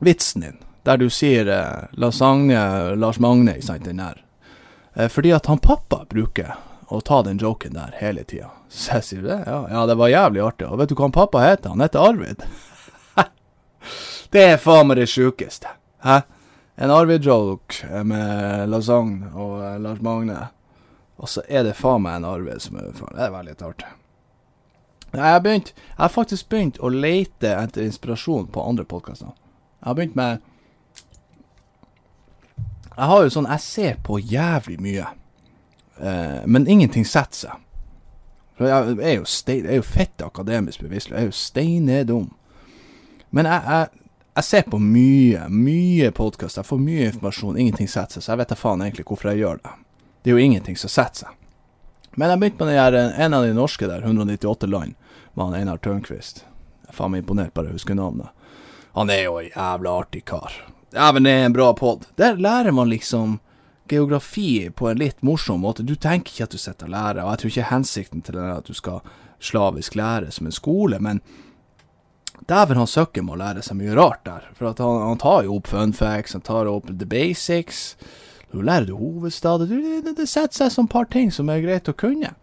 Vitsen 0.00 0.46
din. 0.46 0.62
Der 0.86 0.96
du 0.96 1.10
sier 1.10 1.48
eh, 1.50 1.88
lasagne 1.98 2.94
Lars 2.94 3.18
Magne, 3.18 3.56
ikke 3.56 3.66
sant, 3.66 3.84
den 3.84 3.98
der. 3.98 4.22
Eh, 4.94 5.08
fordi 5.08 5.32
at 5.34 5.46
han 5.50 5.58
pappa 5.58 6.04
bruker 6.08 6.54
å 6.86 7.00
ta 7.02 7.24
den 7.26 7.40
joken 7.42 7.74
der 7.74 7.96
hele 7.98 8.22
tida. 8.24 8.52
Så 8.68 9.00
jeg 9.00 9.08
sier 9.08 9.26
det, 9.26 9.40
ja, 9.46 9.58
ja, 9.70 9.82
det 9.90 9.98
var 9.98 10.12
jævlig 10.12 10.44
artig. 10.46 10.70
Og 10.70 10.78
vet 10.78 10.92
du 10.92 10.94
hva 10.94 11.08
han 11.08 11.16
pappa 11.18 11.42
heter? 11.42 11.74
Han 11.74 11.82
heter 11.82 12.06
Arvid. 12.06 12.46
det 14.34 14.46
er 14.52 14.62
faen 14.62 14.86
meg 14.86 15.02
det 15.02 15.10
sjukeste. 15.10 15.74
Hæ? 16.06 16.22
En 16.76 16.92
Arvid-joke 16.92 18.02
med 18.04 18.68
lasagne 18.68 19.32
og 19.34 19.58
eh, 19.64 19.78
Lars 19.82 20.02
Magne. 20.04 20.40
Og 21.16 21.30
så 21.32 21.42
er 21.48 21.64
det 21.66 21.78
faen 21.78 22.04
meg 22.04 22.20
en 22.20 22.30
Arvid 22.30 22.62
som 22.62 22.78
er 22.78 22.92
faen. 22.94 23.16
Det 23.16 23.26
er 23.26 23.34
veldig 23.34 23.58
artig. 23.58 23.94
Jeg 25.16 25.22
har, 25.32 25.40
begynt, 25.40 25.70
jeg 25.74 26.02
har 26.02 26.12
faktisk 26.12 26.50
begynt 26.52 26.78
å 26.84 26.90
lete 26.92 27.56
etter 27.56 27.86
inspirasjon 27.86 28.50
på 28.52 28.62
andre 28.62 28.84
podkaster. 28.84 29.32
Jeg 29.80 29.88
har 29.88 29.96
begynt 29.96 30.18
med 30.18 30.44
Jeg 32.96 33.10
har 33.10 33.22
jo 33.22 33.32
sånn 33.32 33.48
Jeg 33.50 33.64
ser 33.64 34.00
på 34.04 34.18
jævlig 34.20 34.78
mye, 34.80 35.06
eh, 36.00 36.42
men 36.46 36.66
ingenting 36.66 37.04
setter 37.04 37.46
seg. 37.46 37.62
For 38.56 38.70
jeg 38.70 38.96
er 39.04 39.18
jo, 39.18 39.26
stein, 39.28 39.66
er 39.68 39.82
jo 39.82 39.84
fett 39.84 40.22
akademisk 40.24 40.80
bevisst. 40.80 41.10
Jeg 41.12 41.20
er 41.20 41.26
jo 41.28 41.36
steinedum. 41.36 42.30
Men 43.36 43.48
jeg, 43.50 43.60
jeg, 43.68 44.04
jeg, 44.38 44.46
ser 44.48 44.68
på 44.72 44.78
mye, 44.80 45.42
mye 45.52 46.08
podkast. 46.16 46.56
Jeg 46.56 46.64
får 46.64 46.80
mye 46.80 47.10
informasjon. 47.10 47.58
Ingenting 47.60 47.90
setter 47.92 48.16
seg. 48.16 48.24
Så 48.24 48.32
jeg 48.32 48.40
vet 48.40 48.54
da 48.54 48.56
faen 48.56 48.84
egentlig 48.86 49.04
hvorfor 49.10 49.34
jeg 49.34 49.42
gjør 49.42 49.60
det. 49.60 49.74
Det 50.22 50.32
er 50.32 50.38
jo 50.38 50.46
ingenting 50.46 50.80
som 50.80 50.92
setter 50.94 51.26
seg. 51.26 51.34
Men 52.16 52.32
jeg 52.32 52.40
begynte 52.40 52.70
med 52.70 52.80
her, 52.80 52.96
en 52.96 53.36
av 53.36 53.44
de 53.44 53.52
norske 53.52 53.90
der, 53.90 54.06
198 54.08 54.70
land 54.72 54.96
var 55.36 55.50
han 55.50 55.58
Einar 55.58 55.82
Tørnquist. 55.84 56.46
Jeg 56.86 56.94
er 56.94 56.96
faen 56.96 57.12
meg 57.12 57.26
imponert 57.26 57.52
bare 57.52 57.68
jeg 57.68 57.76
husker 57.76 57.98
navnet. 57.98 58.32
Han 58.96 59.12
er 59.12 59.26
jo 59.26 59.36
en 59.42 59.50
jævla 59.50 59.98
artig 60.00 60.24
kar. 60.24 60.56
Dæven, 60.94 61.26
det 61.26 61.32
er 61.32 61.46
en 61.46 61.56
bra 61.56 61.72
pod. 61.74 62.06
Der 62.16 62.36
lærer 62.36 62.72
man 62.72 62.88
liksom 62.88 63.38
geografi 63.88 64.70
på 64.70 64.88
en 64.90 64.98
litt 64.98 65.22
morsom 65.22 65.60
måte. 65.60 65.82
Du 65.82 65.94
tenker 65.94 66.32
ikke 66.32 66.46
at 66.46 66.54
du 66.54 66.58
sitter 66.58 66.88
og 66.88 66.94
lærer, 66.94 67.22
og 67.24 67.32
jeg 67.32 67.42
tror 67.42 67.52
ikke 67.52 67.70
hensikten 67.70 68.22
til 68.22 68.38
det 68.38 68.44
er 68.44 68.54
at 68.60 68.70
du 68.70 68.74
skal 68.74 69.02
slavisk 69.42 69.98
lære 69.98 70.30
som 70.32 70.46
en 70.46 70.54
skole, 70.54 70.98
men 71.02 71.20
dæven, 72.46 72.80
han 72.80 72.90
søkker 72.90 73.22
med 73.22 73.36
å 73.36 73.42
lære 73.42 73.62
seg 73.66 73.78
mye 73.80 73.96
rart 73.98 74.24
der. 74.26 74.48
For 74.56 74.70
han, 74.70 75.02
han 75.10 75.20
tar 75.22 75.44
jo 75.46 75.58
opp 75.58 75.70
fun 75.70 75.94
facts, 75.96 76.36
han 76.38 76.46
tar 76.46 76.70
opp 76.70 76.90
the 76.90 77.06
basics. 77.06 77.96
Du 78.52 78.62
lærer 78.62 78.86
du 78.86 78.96
hovedstaden. 78.96 79.68
Det, 79.68 80.00
det, 80.06 80.16
det 80.22 80.28
setter 80.30 80.64
seg 80.64 80.72
som 80.72 80.86
et 80.86 80.94
par 80.94 81.08
ting 81.12 81.32
som 81.34 81.50
er 81.52 81.64
greit 81.64 81.90
å 81.90 81.96
kunne. 81.96 82.34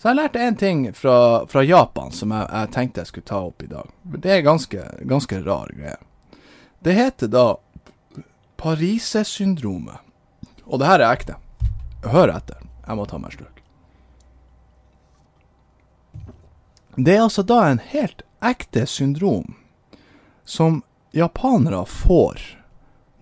Så 0.00 0.10
jeg 0.10 0.18
lærte 0.18 0.40
én 0.42 0.56
ting 0.58 0.86
fra, 0.98 1.46
fra, 1.46 1.62
Japan 1.62 2.10
som 2.10 2.32
jeg, 2.34 2.48
jeg, 2.50 2.70
tenkte 2.74 3.04
jeg 3.04 3.10
skulle 3.12 3.28
ta 3.28 3.42
opp 3.46 3.62
i 3.62 3.68
dag. 3.70 3.90
Det 4.18 4.32
er 4.34 4.40
ganske, 4.42 4.86
ganske 5.06 5.38
rar 5.44 5.70
greie. 5.76 6.00
Det 6.82 6.96
heter 6.96 7.30
da 7.30 7.44
Parisesyndromet. 8.62 9.98
Og 10.64 10.78
det 10.78 10.86
her 10.86 11.02
er 11.02 11.10
ekte. 11.10 11.34
Hør 12.06 12.30
etter. 12.30 12.60
Jeg 12.86 12.98
må 12.98 13.06
ta 13.10 13.18
meg 13.18 13.32
en 13.32 13.38
slurk. 13.40 13.58
Det 16.96 17.16
er 17.16 17.24
altså 17.24 17.42
da 17.42 17.58
en 17.70 17.80
helt 17.82 18.22
ekte 18.44 18.84
syndrom 18.86 19.54
som 20.44 20.82
japanere 21.16 21.84
får 21.88 22.42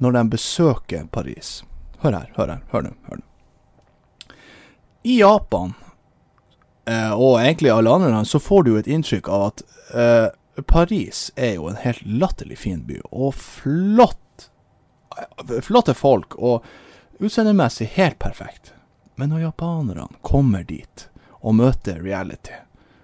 når 0.00 0.16
de 0.16 0.22
besøker 0.32 1.06
Paris. 1.12 1.60
Hør 2.00 2.16
her, 2.16 2.32
hør 2.36 2.54
her, 2.54 2.62
hør 2.72 2.88
nå. 2.88 2.94
Hør 3.08 3.20
nå. 3.20 3.26
I 5.02 5.20
Japan 5.20 5.74
eh, 6.88 7.12
og 7.12 7.38
egentlig 7.40 7.70
alle 7.72 7.92
andre 7.92 8.10
land, 8.12 8.28
så 8.28 8.40
får 8.40 8.66
du 8.66 8.74
et 8.76 8.88
inntrykk 8.90 9.28
av 9.32 9.46
at 9.50 9.62
eh, 9.94 10.28
Paris 10.68 11.30
er 11.36 11.54
jo 11.56 11.68
en 11.70 11.78
helt 11.80 12.02
latterlig 12.04 12.58
fin 12.60 12.82
by, 12.88 12.98
og 13.12 13.34
flott. 13.36 14.18
Flotte 15.62 15.94
folk, 15.94 16.36
og 16.38 16.64
utseendemessig 17.20 17.90
helt 17.96 18.18
perfekt. 18.18 18.72
Men 19.16 19.32
når 19.32 19.46
japanerne 19.50 20.20
kommer 20.24 20.64
dit 20.64 21.06
og 21.40 21.54
møter 21.58 22.00
reality, 22.00 22.56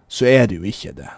så 0.08 0.28
er 0.30 0.46
det 0.48 0.60
jo 0.60 0.68
ikke 0.68 0.94
det. 0.96 1.12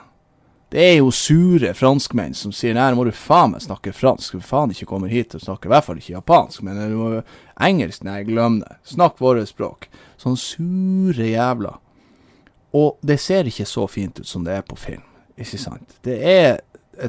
Det 0.68 0.82
er 0.84 0.96
jo 0.98 1.08
sure 1.14 1.70
franskmenn 1.72 2.34
som 2.36 2.52
sier 2.52 2.74
nei, 2.76 2.90
må 2.92 3.06
du 3.08 3.12
faen 3.16 3.54
meg 3.54 3.62
snakke 3.64 3.92
fransk, 3.96 4.36
du 4.36 4.44
faen 4.44 4.74
ikke 4.74 4.90
kommer 4.90 5.08
hit 5.08 5.32
og 5.38 5.40
snakke 5.40 5.68
i 5.68 5.72
hvert 5.72 5.86
fall 5.86 6.00
ikke 6.00 6.12
japansk, 6.18 6.60
men 6.66 6.80
du 6.90 6.96
må 6.98 7.10
engelsk, 7.64 8.04
nei, 8.04 8.20
glem 8.28 8.58
det. 8.60 8.76
Snakk 8.90 9.22
våre 9.22 9.46
språk. 9.48 9.88
Sånn 10.20 10.36
sure 10.36 11.30
jævla. 11.30 11.78
Og 12.76 12.98
det 13.00 13.16
ser 13.22 13.48
ikke 13.48 13.64
så 13.64 13.86
fint 13.88 14.20
ut 14.20 14.28
som 14.28 14.44
det 14.44 14.58
er 14.58 14.66
på 14.68 14.76
film, 14.76 15.06
ikke 15.40 15.60
sant. 15.62 15.96
Det 16.04 16.18
er 16.20 16.60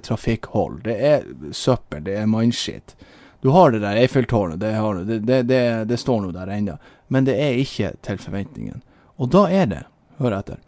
trafikkhold, 0.06 0.80
det 0.86 0.96
er 1.10 1.28
søppel, 1.52 2.06
det 2.08 2.16
er 2.22 2.32
mannskitt. 2.32 2.96
Du 3.42 3.50
har 3.50 3.72
det 3.72 3.80
der 3.80 3.96
Eiffeltårnet, 3.96 4.60
det, 4.60 4.74
det, 5.06 5.20
det, 5.20 5.42
det, 5.48 5.86
det 5.86 5.98
står 5.98 6.22
nå 6.22 6.32
der 6.36 6.52
ennå, 6.52 6.76
men 7.08 7.26
det 7.26 7.38
er 7.40 7.60
ikke 7.62 7.94
til 8.04 8.20
forventningen. 8.20 8.82
Og 9.20 9.32
da 9.32 9.46
er 9.48 9.70
det, 9.72 9.84
hør 10.20 10.36
etter, 10.40 10.60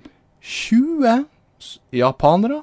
20 0.42 1.26
japanere 1.92 2.62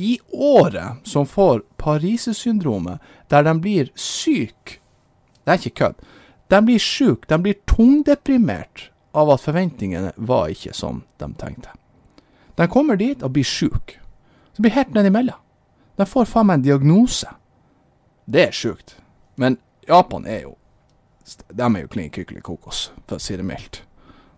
i 0.00 0.18
året 0.32 1.04
som 1.04 1.26
får 1.28 1.60
parisesyndromet, 1.76 2.98
der 3.28 3.44
de 3.44 3.54
blir 3.60 3.90
syke. 3.94 4.80
Det 5.44 5.52
er 5.52 5.60
ikke 5.60 5.76
kødd. 5.82 6.00
De 6.50 6.62
blir 6.64 6.80
syke, 6.82 7.28
de 7.28 7.38
blir 7.38 7.60
tungdeprimert 7.68 8.88
av 9.12 9.30
at 9.34 9.44
forventningene 9.44 10.14
var 10.16 10.48
ikke 10.50 10.72
som 10.74 11.04
de 11.20 11.28
tenkte. 11.38 11.76
De 12.56 12.68
kommer 12.68 12.96
dit 12.96 13.22
og 13.22 13.36
blir 13.36 13.46
syke. 13.46 14.00
Så 14.56 14.64
blir 14.64 14.74
helt 14.74 14.96
nedimellom. 14.96 15.38
De 15.96 16.06
får 16.08 16.28
faen 16.32 16.48
meg 16.48 16.60
en 16.60 16.64
diagnose. 16.64 17.28
Det 18.24 18.48
er 18.48 18.56
sjukt. 18.56 18.96
Men 19.40 19.56
Japan 19.88 20.26
er 20.28 20.42
jo 20.44 20.56
De 21.48 21.62
er 21.62 21.82
jo 21.84 21.88
klin 21.88 22.10
kykkeli 22.10 22.40
kokos, 22.42 22.90
for 23.06 23.20
å 23.20 23.22
si 23.22 23.36
det 23.38 23.44
mildt. 23.46 23.84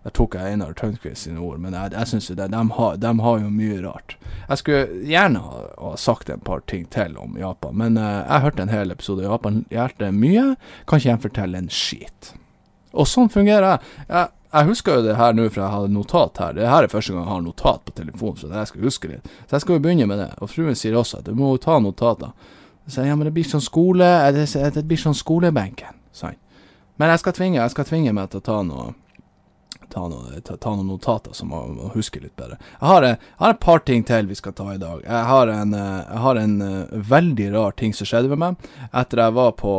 Der 0.02 0.12
tok 0.14 0.34
jeg 0.34 0.54
Einar 0.54 0.74
Tørnquist 0.76 1.24
sine 1.24 1.40
ord, 1.40 1.60
men 1.62 1.76
jeg, 1.78 1.92
jeg 1.94 2.10
syns 2.10 2.26
de, 2.32 2.36
de, 2.50 2.60
har, 2.76 2.96
de, 2.98 3.12
har 3.24 3.38
jo 3.38 3.52
mye 3.54 3.78
rart. 3.84 4.16
Jeg 4.48 4.60
skulle 4.60 5.06
gjerne 5.08 5.40
ha, 5.44 5.62
ha, 5.78 5.92
sagt 5.96 6.30
et 6.30 6.42
par 6.44 6.64
ting 6.68 6.84
til 6.92 7.14
om 7.22 7.38
Japan, 7.38 7.76
men 7.78 7.96
uh, 8.00 8.26
jeg 8.26 8.44
hørte 8.44 8.66
en 8.66 8.74
hel 8.74 8.92
episode. 8.92 9.24
Japan 9.24 9.62
lærte 9.70 10.10
mye, 10.14 10.44
kan 10.90 11.00
ikke 11.00 11.10
jeg 11.12 11.24
fortelle 11.28 11.62
en 11.62 11.70
skit. 11.72 12.32
Og 12.92 13.08
sånn 13.08 13.30
fungerer 13.32 13.70
jeg. 13.70 13.92
jeg 14.10 14.30
jeg 14.52 14.68
husker 14.68 14.98
jo 14.98 15.04
det 15.06 15.14
her 15.16 15.32
nå, 15.32 15.46
for 15.48 15.62
jeg 15.62 15.72
hadde 15.72 15.94
notat 15.94 16.38
her. 16.42 16.56
Det 16.58 16.66
her 16.68 16.84
er 16.84 16.92
første 16.92 17.14
gang 17.14 17.22
jeg 17.22 17.32
har 17.32 17.44
notat 17.46 17.86
på 17.88 17.94
telefonen, 17.96 18.36
så 18.36 18.50
det 18.50 18.58
jeg 18.58 18.68
skal 18.68 18.82
huske 18.84 19.08
litt. 19.08 19.30
Så 19.46 19.56
jeg 19.56 19.64
skal 19.64 19.78
jo 19.78 19.84
begynne 19.86 20.08
med 20.10 20.20
det. 20.20 20.26
Og 20.44 20.50
fruen 20.52 20.76
sier 20.76 20.98
også 21.00 21.22
at 21.22 21.30
du 21.30 21.38
må 21.38 21.54
ta 21.62 21.78
notater. 21.80 22.34
Så 22.86 23.04
ja, 23.06 23.16
men 23.16 23.28
det 23.28 23.34
blir 23.34 23.46
sånn 23.46 23.62
skole 23.62 24.06
Det, 24.34 24.46
det 24.74 24.82
blir 24.88 24.98
sånn 24.98 25.14
skolebenken, 25.14 25.94
sa 26.12 26.32
han. 26.32 26.40
Men 27.00 27.12
jeg 27.14 27.22
skal 27.22 27.34
tvinge, 27.36 27.60
jeg 27.60 27.72
skal 27.72 27.86
tvinge 27.88 28.12
meg 28.14 28.30
til 28.30 28.42
å 28.42 28.46
ta 28.46 28.58
noe 28.66 28.90
ta, 29.92 30.06
noe, 30.08 30.40
ta, 30.44 30.56
ta 30.56 30.72
noen 30.72 30.88
notater 30.88 31.34
som 31.36 31.50
man 31.52 31.74
må 31.76 31.90
huske 31.92 32.20
litt 32.22 32.34
bedre. 32.38 32.56
Jeg 32.78 32.88
har, 32.88 33.06
jeg 33.06 33.18
har, 33.42 33.54
et 33.54 33.60
par 33.60 33.82
ting 33.84 34.04
til 34.08 34.28
vi 34.30 34.38
skal 34.38 34.54
ta 34.56 34.68
i 34.72 34.80
dag. 34.80 35.02
Jeg 35.04 35.28
har 35.28 35.52
en, 35.52 35.74
jeg 35.76 36.22
har 36.24 36.40
en 36.40 36.54
veldig 37.12 37.48
rar 37.56 37.76
ting 37.76 37.92
som 37.96 38.08
skjedde 38.08 38.32
med 38.32 38.40
meg 38.40 38.70
etter 39.02 39.24
jeg 39.24 39.36
var 39.36 39.52
på 39.58 39.74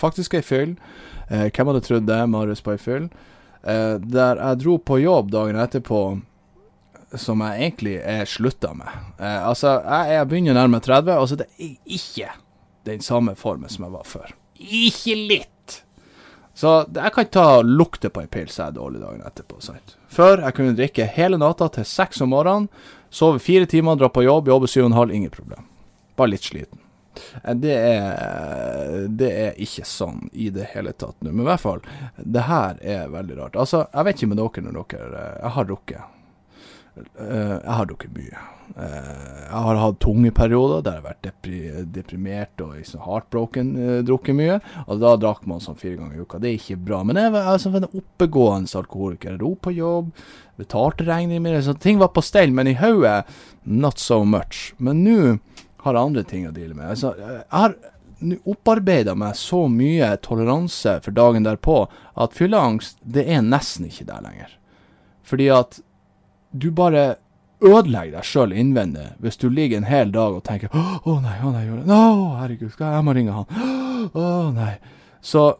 faktisk 0.00 0.38
ei 0.38 0.44
fyll. 0.46 0.74
Hvem 1.28 1.70
hadde 1.70 1.84
trodd 1.86 2.08
det? 2.08 2.22
Marius 2.32 2.64
på 2.64 2.74
ei 2.74 2.80
fyll. 2.80 3.10
Der 3.62 4.40
jeg 4.40 4.62
dro 4.62 4.78
på 4.80 5.02
jobb 5.02 5.30
dagen 5.34 5.60
etterpå 5.60 6.00
som 7.18 7.40
jeg 7.42 7.62
egentlig 7.62 7.96
er 8.06 8.28
slutta 8.28 8.72
med. 8.76 8.90
Eh, 9.18 9.48
altså, 9.48 9.78
jeg, 9.82 10.14
jeg 10.14 10.28
begynner 10.30 10.58
nærme 10.58 10.78
meg 10.78 10.86
30, 10.86 11.14
altså 11.16 11.38
det 11.40 11.48
er 11.58 11.72
ikke 11.98 12.34
den 12.88 13.00
samme 13.04 13.34
formen 13.38 13.72
som 13.72 13.86
jeg 13.86 13.94
var 13.94 14.06
før. 14.08 14.34
Ikke 14.60 15.16
litt! 15.16 15.80
Så 16.60 16.74
jeg 16.92 17.12
kan 17.14 17.28
ta 17.32 17.46
lukte 17.64 18.10
på 18.12 18.20
ei 18.20 18.28
pils 18.28 18.58
jeg 18.58 18.66
er 18.68 18.76
dårlig 18.76 19.00
dagen 19.00 19.24
etterpå. 19.24 19.62
Sant? 19.64 19.94
Før 20.12 20.42
jeg 20.44 20.56
kunne 20.58 20.76
drikke 20.76 21.06
hele 21.14 21.38
natta 21.40 21.70
til 21.72 21.86
seks 21.88 22.20
om 22.20 22.34
morgenen, 22.34 22.68
sove 23.10 23.40
fire 23.40 23.68
timer, 23.70 23.96
dra 23.96 24.10
på 24.12 24.26
jobb, 24.26 24.50
jobbe 24.50 24.68
syv 24.68 24.84
og 24.84 24.90
en 24.90 24.98
halv, 24.98 25.14
ingen 25.16 25.32
problem. 25.32 25.64
Bare 26.20 26.34
litt 26.34 26.44
sliten. 26.44 26.82
Eh, 27.42 27.54
det 27.54 27.74
er, 27.74 29.08
det 29.08 29.30
er 29.30 29.58
ikke 29.62 29.86
sånn 29.88 30.28
i 30.32 30.50
det 30.54 30.68
hele 30.74 30.92
tatt 30.92 31.16
nå. 31.20 31.32
Men 31.32 31.46
i 31.46 31.48
hvert 31.48 31.64
fall, 31.64 31.82
det 32.18 32.46
her 32.46 32.80
er 32.82 33.10
veldig 33.12 33.38
rart. 33.40 33.58
Altså, 33.58 33.86
jeg 33.94 34.08
vet 34.08 34.20
ikke 34.20 34.32
med 34.34 34.42
dere 34.42 34.66
når 34.66 34.80
dere 34.94 35.24
eh, 35.24 35.36
Jeg 35.40 35.54
har 35.56 35.70
drukket. 35.70 36.16
Eh, 36.96 37.56
jeg 37.56 37.76
har 37.76 37.86
drukket 37.90 38.16
mye. 38.16 38.46
Jeg 38.70 39.60
har 39.64 39.78
hatt 39.82 39.96
tunge 39.98 40.30
perioder 40.30 40.82
der 40.86 40.98
jeg 40.98 41.02
har 41.02 41.08
vært 41.08 41.24
depri 41.26 41.60
deprimert 41.90 42.62
og 42.62 42.76
liksom 42.78 43.02
heartbroken, 43.02 43.72
drukket 44.06 44.36
mye. 44.38 44.58
Og 44.86 45.00
da 45.02 45.16
drakk 45.18 45.46
man 45.50 45.62
sånn 45.62 45.78
fire 45.78 45.98
ganger 45.98 46.20
i 46.20 46.22
uka. 46.24 46.38
Det 46.38 46.52
er 46.52 46.60
ikke 46.60 46.78
bra. 46.90 47.02
Men 47.06 47.18
jeg 47.18 47.34
var 47.34 47.50
altså, 47.50 47.72
en 47.74 47.88
oppegående 47.88 48.78
alkoholiker. 48.80 49.40
Ro 49.42 49.56
på 49.58 49.74
jobb, 49.74 50.12
betalte 50.60 51.08
regninger 51.08 51.42
mine. 51.42 51.62
Så 51.66 51.74
ting 51.82 51.98
var 52.02 52.12
på 52.14 52.24
stell, 52.24 52.54
men 52.54 52.70
i 52.70 52.76
hodet 52.78 53.24
not 53.64 53.98
so 53.98 54.22
much. 54.24 54.70
Men 54.78 55.02
nå 55.04 55.38
har 55.84 55.98
andre 55.98 56.24
ting 56.28 56.46
å 56.46 56.54
deale 56.54 56.76
med. 56.76 56.92
Altså, 56.94 57.14
jeg 57.18 57.42
har 57.50 57.76
opparbeida 58.20 59.14
meg 59.16 59.36
så 59.38 59.64
mye 59.72 60.12
toleranse 60.24 60.98
for 61.04 61.16
dagen 61.16 61.46
derpå 61.46 61.82
at 62.20 62.36
fylleangst, 62.36 62.98
det 63.02 63.24
er 63.32 63.44
nesten 63.44 63.88
ikke 63.88 64.08
der 64.10 64.24
lenger. 64.24 64.56
Fordi 65.26 65.48
at 65.54 65.80
du 66.52 66.70
bare 66.74 67.16
ødelegger 67.60 68.16
deg 68.16 68.24
sjøl 68.24 68.54
innvendig 68.56 69.10
hvis 69.20 69.36
du 69.36 69.48
ligger 69.52 69.80
en 69.80 69.88
hel 69.88 70.12
dag 70.12 70.34
og 70.38 70.44
tenker 70.44 70.72
'Å 70.72 71.02
å 71.04 71.20
nei, 71.20 71.36
å 71.44 71.52
nei, 71.52 71.66
å, 71.68 72.36
herregud, 72.40 72.72
skal 72.72 72.86
jeg, 72.86 72.94
jeg 72.94 73.04
må 73.04 73.14
ringe 73.14 73.32
han'. 73.36 74.10
Å 74.14 74.52
nei. 74.54 74.78
Så 75.20 75.58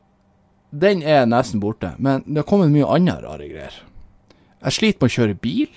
den 0.73 1.03
er 1.03 1.27
nesten 1.27 1.61
borte. 1.61 1.95
Men 1.99 2.25
det 2.27 2.37
har 2.43 2.49
kommet 2.49 2.73
mye 2.73 2.89
andre 2.89 3.21
rare 3.23 3.49
greier. 3.49 3.83
Jeg 4.65 4.73
sliter 4.73 5.01
med 5.01 5.11
å 5.11 5.15
kjøre 5.15 5.35
bil. 5.35 5.69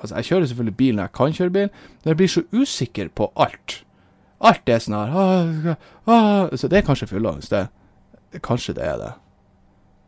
Altså, 0.00 0.16
jeg 0.16 0.24
kjører 0.24 0.46
selvfølgelig 0.46 0.76
bil 0.76 0.94
når 0.96 1.02
jeg 1.02 1.12
kan 1.12 1.32
kjøre 1.32 1.52
bil, 1.52 1.70
men 1.70 2.12
jeg 2.12 2.16
blir 2.16 2.28
så 2.32 2.42
usikker 2.52 3.08
på 3.14 3.32
alt. 3.36 3.82
Alt 4.40 4.68
er 4.72 4.78
sånn 4.80 4.96
her 4.96 5.10
«Åh, 5.12 5.74
åh», 6.08 6.56
Så 6.56 6.68
det 6.68 6.78
er 6.78 6.86
kanskje 6.86 7.10
fylleangst, 7.10 7.50
det. 7.52 7.68
Kanskje 8.40 8.74
det 8.74 8.86
er 8.86 8.96
det. 8.96 9.12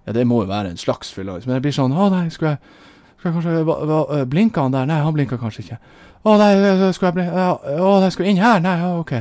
Ja, 0.07 0.13
det 0.13 0.27
må 0.27 0.41
jo 0.43 0.49
være 0.49 0.71
en 0.71 0.81
slags 0.81 1.13
fylleangst. 1.13 1.47
Men 1.47 1.59
jeg 1.59 1.63
blir 1.67 1.77
sånn 1.77 1.93
Å 1.93 2.09
nei, 2.11 2.29
skulle 2.33 2.57
jeg 2.57 2.59
kanskje 3.31 3.57
jeg 3.57 3.67
kanskje... 3.67 3.99
øh, 4.19 4.25
Blinker 4.31 4.67
han 4.67 4.75
der? 4.75 4.89
Nei, 4.91 5.01
han 5.05 5.15
blinker 5.15 5.39
kanskje 5.41 5.63
ikke. 5.65 5.79
Å 6.23 6.37
nei, 6.39 6.53
skal 6.95 7.09
jeg 7.09 7.17
bli 7.17 7.25
ja, 7.27 7.49
Å, 7.59 7.93
jeg 8.05 8.15
skal 8.15 8.27
jeg 8.27 8.37
inn 8.37 8.43
her? 8.43 8.63
Nei, 8.63 8.77
OK. 9.01 9.13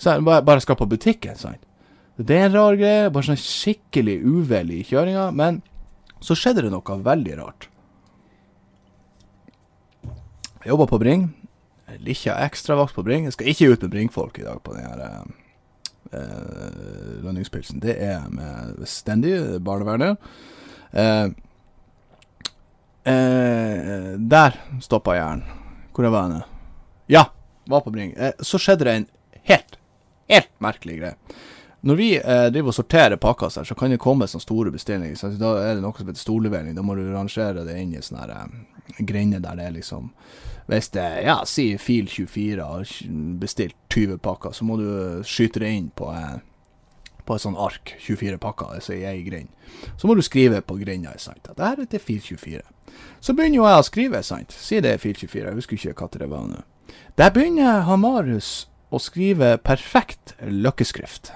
Så 0.00 0.16
jeg 0.16 0.24
bare, 0.24 0.44
bare 0.44 0.64
skal 0.64 0.78
på 0.80 0.88
butikken, 0.88 1.36
sant. 1.40 1.66
Det 2.20 2.36
er 2.36 2.48
en 2.50 2.56
rar 2.56 2.76
greie. 2.76 3.08
Bare 3.12 3.30
sånn 3.30 3.40
skikkelig 3.40 4.18
uvel 4.28 4.72
i 4.76 4.82
kjøringa. 4.84 5.30
Men 5.36 5.62
så 6.20 6.36
skjedde 6.36 6.66
det 6.66 6.72
noe 6.72 6.96
veldig 7.04 7.36
rart. 7.38 7.68
Jeg 10.60 10.74
jobba 10.74 10.88
på 10.90 11.00
Bring. 11.00 11.30
Litt 12.04 12.26
ekstravakt 12.28 12.94
på 12.96 13.04
Bring. 13.06 13.24
Jeg 13.28 13.36
skal 13.36 13.52
ikke 13.52 13.70
ut 13.72 13.86
med 13.86 13.94
Bring-folk 13.94 14.40
i 14.42 14.44
dag 14.44 14.60
på 14.64 14.76
den 14.76 14.84
her 14.84 15.00
eh, 15.06 15.30
eh, 16.20 17.14
lønningspilsen. 17.24 17.80
Det 17.80 17.96
er 18.04 18.28
med 18.28 18.84
Stendy, 18.84 19.32
barnevernet. 19.64 20.20
Eh, 20.92 21.32
eh, 23.10 24.16
der 24.18 24.56
stoppa 24.82 25.18
hjernen. 25.18 25.44
Hvor 25.94 26.06
jeg 26.06 26.14
var 26.14 26.26
jeg 26.26 26.38
nå? 26.38 26.42
Ja, 27.10 27.24
var 27.68 27.84
på 27.84 27.92
Bring. 27.94 28.12
Eh, 28.16 28.32
så 28.40 28.58
skjedde 28.58 28.86
det 28.86 28.96
en 28.96 29.08
helt, 29.50 29.78
helt 30.30 30.52
merkelig 30.62 31.00
greie. 31.00 31.38
Når 31.80 31.96
vi 31.96 32.10
eh, 32.18 32.46
driver 32.52 32.74
og 32.74 32.76
sorterer 32.76 33.16
pakker, 33.16 33.48
så, 33.48 33.74
kan 33.74 33.92
det 33.92 34.00
komme 34.02 34.28
sånne 34.28 34.44
store 34.44 34.72
bestillinger. 34.74 35.16
Så 35.16 35.32
da 35.40 35.54
er 35.62 35.78
det 35.78 35.84
noe 35.84 35.96
som 35.96 36.10
heter 36.10 36.20
storlevering. 36.20 36.74
Da 36.76 36.84
må 36.84 36.96
du 36.98 37.06
rangere 37.08 37.64
det 37.64 37.78
inn 37.80 37.94
i 37.96 38.02
sånne 38.04 38.26
her, 38.26 38.34
eh, 38.36 39.00
grender 39.08 39.40
der 39.40 39.56
det 39.56 39.66
er 39.68 39.76
liksom 39.78 40.10
Hvis 40.70 40.90
det 40.94 41.24
ja, 41.24 41.40
si 41.48 41.72
Fil 41.82 42.06
24 42.06 42.62
har 42.62 42.90
bestilt 43.40 43.74
20 43.90 44.20
pakker, 44.22 44.52
så 44.54 44.64
må 44.64 44.76
du 44.78 45.22
skyte 45.26 45.64
det 45.64 45.70
inn 45.74 45.88
på, 45.96 46.12
eh, 46.14 46.36
på 47.26 47.36
et 47.36 47.44
sånt 47.44 47.58
ark. 47.58 47.94
24 48.00 48.38
pakker, 48.42 48.74
altså 48.76 48.94
ei 48.96 49.22
grind. 49.26 49.50
Så 49.96 50.08
må 50.08 50.14
du 50.14 50.22
skrive 50.22 50.62
på 50.62 50.78
grinda 50.80 51.16
sant, 51.18 51.46
at 51.48 51.56
det 51.56 51.66
her 51.66 51.84
er 51.84 51.90
til 51.90 52.02
Fil 52.04 52.20
24. 52.20 52.62
Så 53.20 53.34
begynner 53.36 53.60
jo 53.60 53.68
jeg 53.68 53.82
å 53.82 53.86
skrive, 53.86 54.22
sant. 54.26 54.52
Si 54.56 54.80
det 54.80 54.94
er 54.94 55.02
Fil 55.02 55.16
24, 55.16 55.46
jeg 55.46 55.60
husker 55.60 55.76
ikke 55.78 56.08
hva 56.08 56.10
det 56.18 56.30
var 56.30 56.48
nå. 56.48 56.64
Der 57.20 57.30
begynner 57.34 57.84
han 57.86 58.02
Marius 58.02 58.66
å 58.90 58.98
skrive 58.98 59.54
perfekt 59.62 60.34
løkkeskrift. 60.40 61.32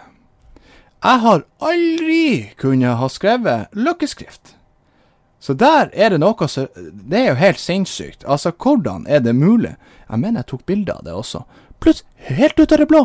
Jeg 1.05 1.21
har 1.21 1.43
aldri 1.61 2.51
kunnet 2.57 2.97
ha 2.97 3.09
skrevet 3.13 3.75
løkkeskrift. 3.77 4.55
Så 5.45 5.53
der 5.53 5.91
er 5.93 6.15
det 6.15 6.23
noe 6.23 6.47
som 6.49 6.71
Det 6.73 7.19
er 7.19 7.27
jo 7.29 7.35
helt 7.37 7.61
sinnssykt. 7.61 8.25
Altså, 8.25 8.51
hvordan 8.51 9.05
er 9.07 9.21
det 9.21 9.35
mulig? 9.37 9.75
Jeg 10.09 10.21
mener 10.21 10.41
jeg 10.41 10.47
tok 10.47 10.65
bilde 10.67 10.93
av 10.93 11.05
det 11.05 11.13
også. 11.13 11.43
Plutselig, 11.81 12.09
helt 12.17 12.61
ut 12.61 12.73
av 12.73 12.81
det 12.81 12.89
blå. 12.89 13.03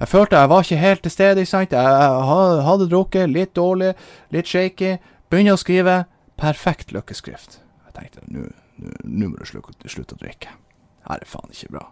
Jeg 0.00 0.08
følte 0.08 0.40
jeg 0.40 0.48
var 0.48 0.64
ikke 0.64 0.80
helt 0.80 1.02
til 1.04 1.12
stede, 1.12 1.46
sant. 1.46 1.72
Jeg 1.76 2.64
hadde 2.66 2.88
drukket, 2.88 3.28
litt 3.28 3.52
dårlig, 3.56 3.92
litt 4.32 4.48
shaky. 4.48 4.96
Begynner 5.30 5.58
å 5.58 5.60
skrive. 5.60 5.96
Perfekt 6.40 6.94
løkkeskrift. 6.96 7.58
Jeg 7.90 7.96
tenkte 7.98 8.24
nå 9.04 9.28
må 9.28 9.36
du 9.36 9.44
slutte, 9.44 9.90
slutte 9.92 10.16
å 10.16 10.20
drikke. 10.22 10.54
Her 11.04 11.20
er 11.20 11.28
faen 11.28 11.52
ikke 11.52 11.74
bra. 11.74 11.82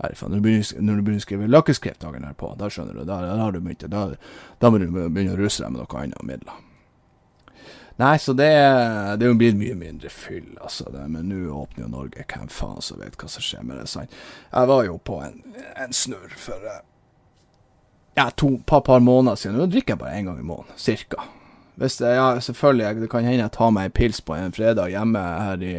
Herifra. 0.00 0.28
Når 0.28 0.40
du 0.40 0.44
begynner, 0.44 0.80
når 0.80 0.96
du 0.96 1.02
begynner 1.04 1.22
å 1.22 1.24
skrive 1.26 1.48
løkkeskrift 1.48 2.00
dagen 2.04 2.24
herpå, 2.24 2.54
da 2.60 2.70
skjønner 2.72 2.96
du, 2.96 3.04
da, 3.08 3.20
da 3.24 3.36
har 3.40 3.52
du 3.52 3.60
begynt, 3.60 3.84
da, 3.92 4.06
da 4.60 4.70
må 4.72 4.80
du 4.80 4.88
begynne 4.92 5.36
å 5.36 5.40
ruse 5.40 5.64
deg 5.64 5.72
med 5.72 5.82
noe 5.82 6.00
annet 6.02 6.26
midler. 6.28 6.64
Nei, 7.96 8.18
så 8.20 8.34
det, 8.36 8.50
det 9.16 9.24
er 9.24 9.30
jo 9.30 9.38
blitt 9.40 9.56
mye 9.56 9.76
mindre 9.76 10.10
fyll, 10.12 10.50
altså. 10.60 10.90
Det, 10.92 11.06
men 11.12 11.30
nå 11.32 11.46
åpner 11.56 11.86
jo 11.86 11.92
Norge. 11.94 12.26
Hvem 12.28 12.50
faen 12.52 12.84
som 12.84 13.00
vet 13.00 13.16
hva 13.16 13.28
som 13.32 13.44
skjer 13.44 13.64
med 13.64 13.80
det? 13.80 13.86
sant? 13.88 14.12
Jeg 14.50 14.68
var 14.68 14.84
jo 14.84 14.98
på 15.00 15.22
en, 15.24 15.40
en 15.80 15.96
snurr 15.96 16.36
for 16.36 16.60
ja, 18.16 18.30
to 18.30 18.58
par, 18.66 18.80
par 18.80 19.00
måneder 19.00 19.36
siden. 19.36 19.58
Nå 19.60 19.66
drikker 19.70 19.94
jeg 19.94 20.00
bare 20.00 20.18
én 20.18 20.28
gang 20.28 20.38
i 20.40 20.46
måneden, 20.46 20.76
cirka. 20.80 21.26
Hvis 21.76 21.98
det, 22.00 22.14
ja, 22.16 22.40
selvfølgelig, 22.40 23.02
det 23.02 23.10
kan 23.12 23.24
hende 23.24 23.42
jeg 23.42 23.52
tar 23.52 23.72
meg 23.76 23.90
en 23.90 23.96
pils 23.98 24.22
på 24.24 24.34
en 24.34 24.54
fredag 24.56 24.94
hjemme 24.94 25.20
her 25.20 25.64
i, 25.64 25.74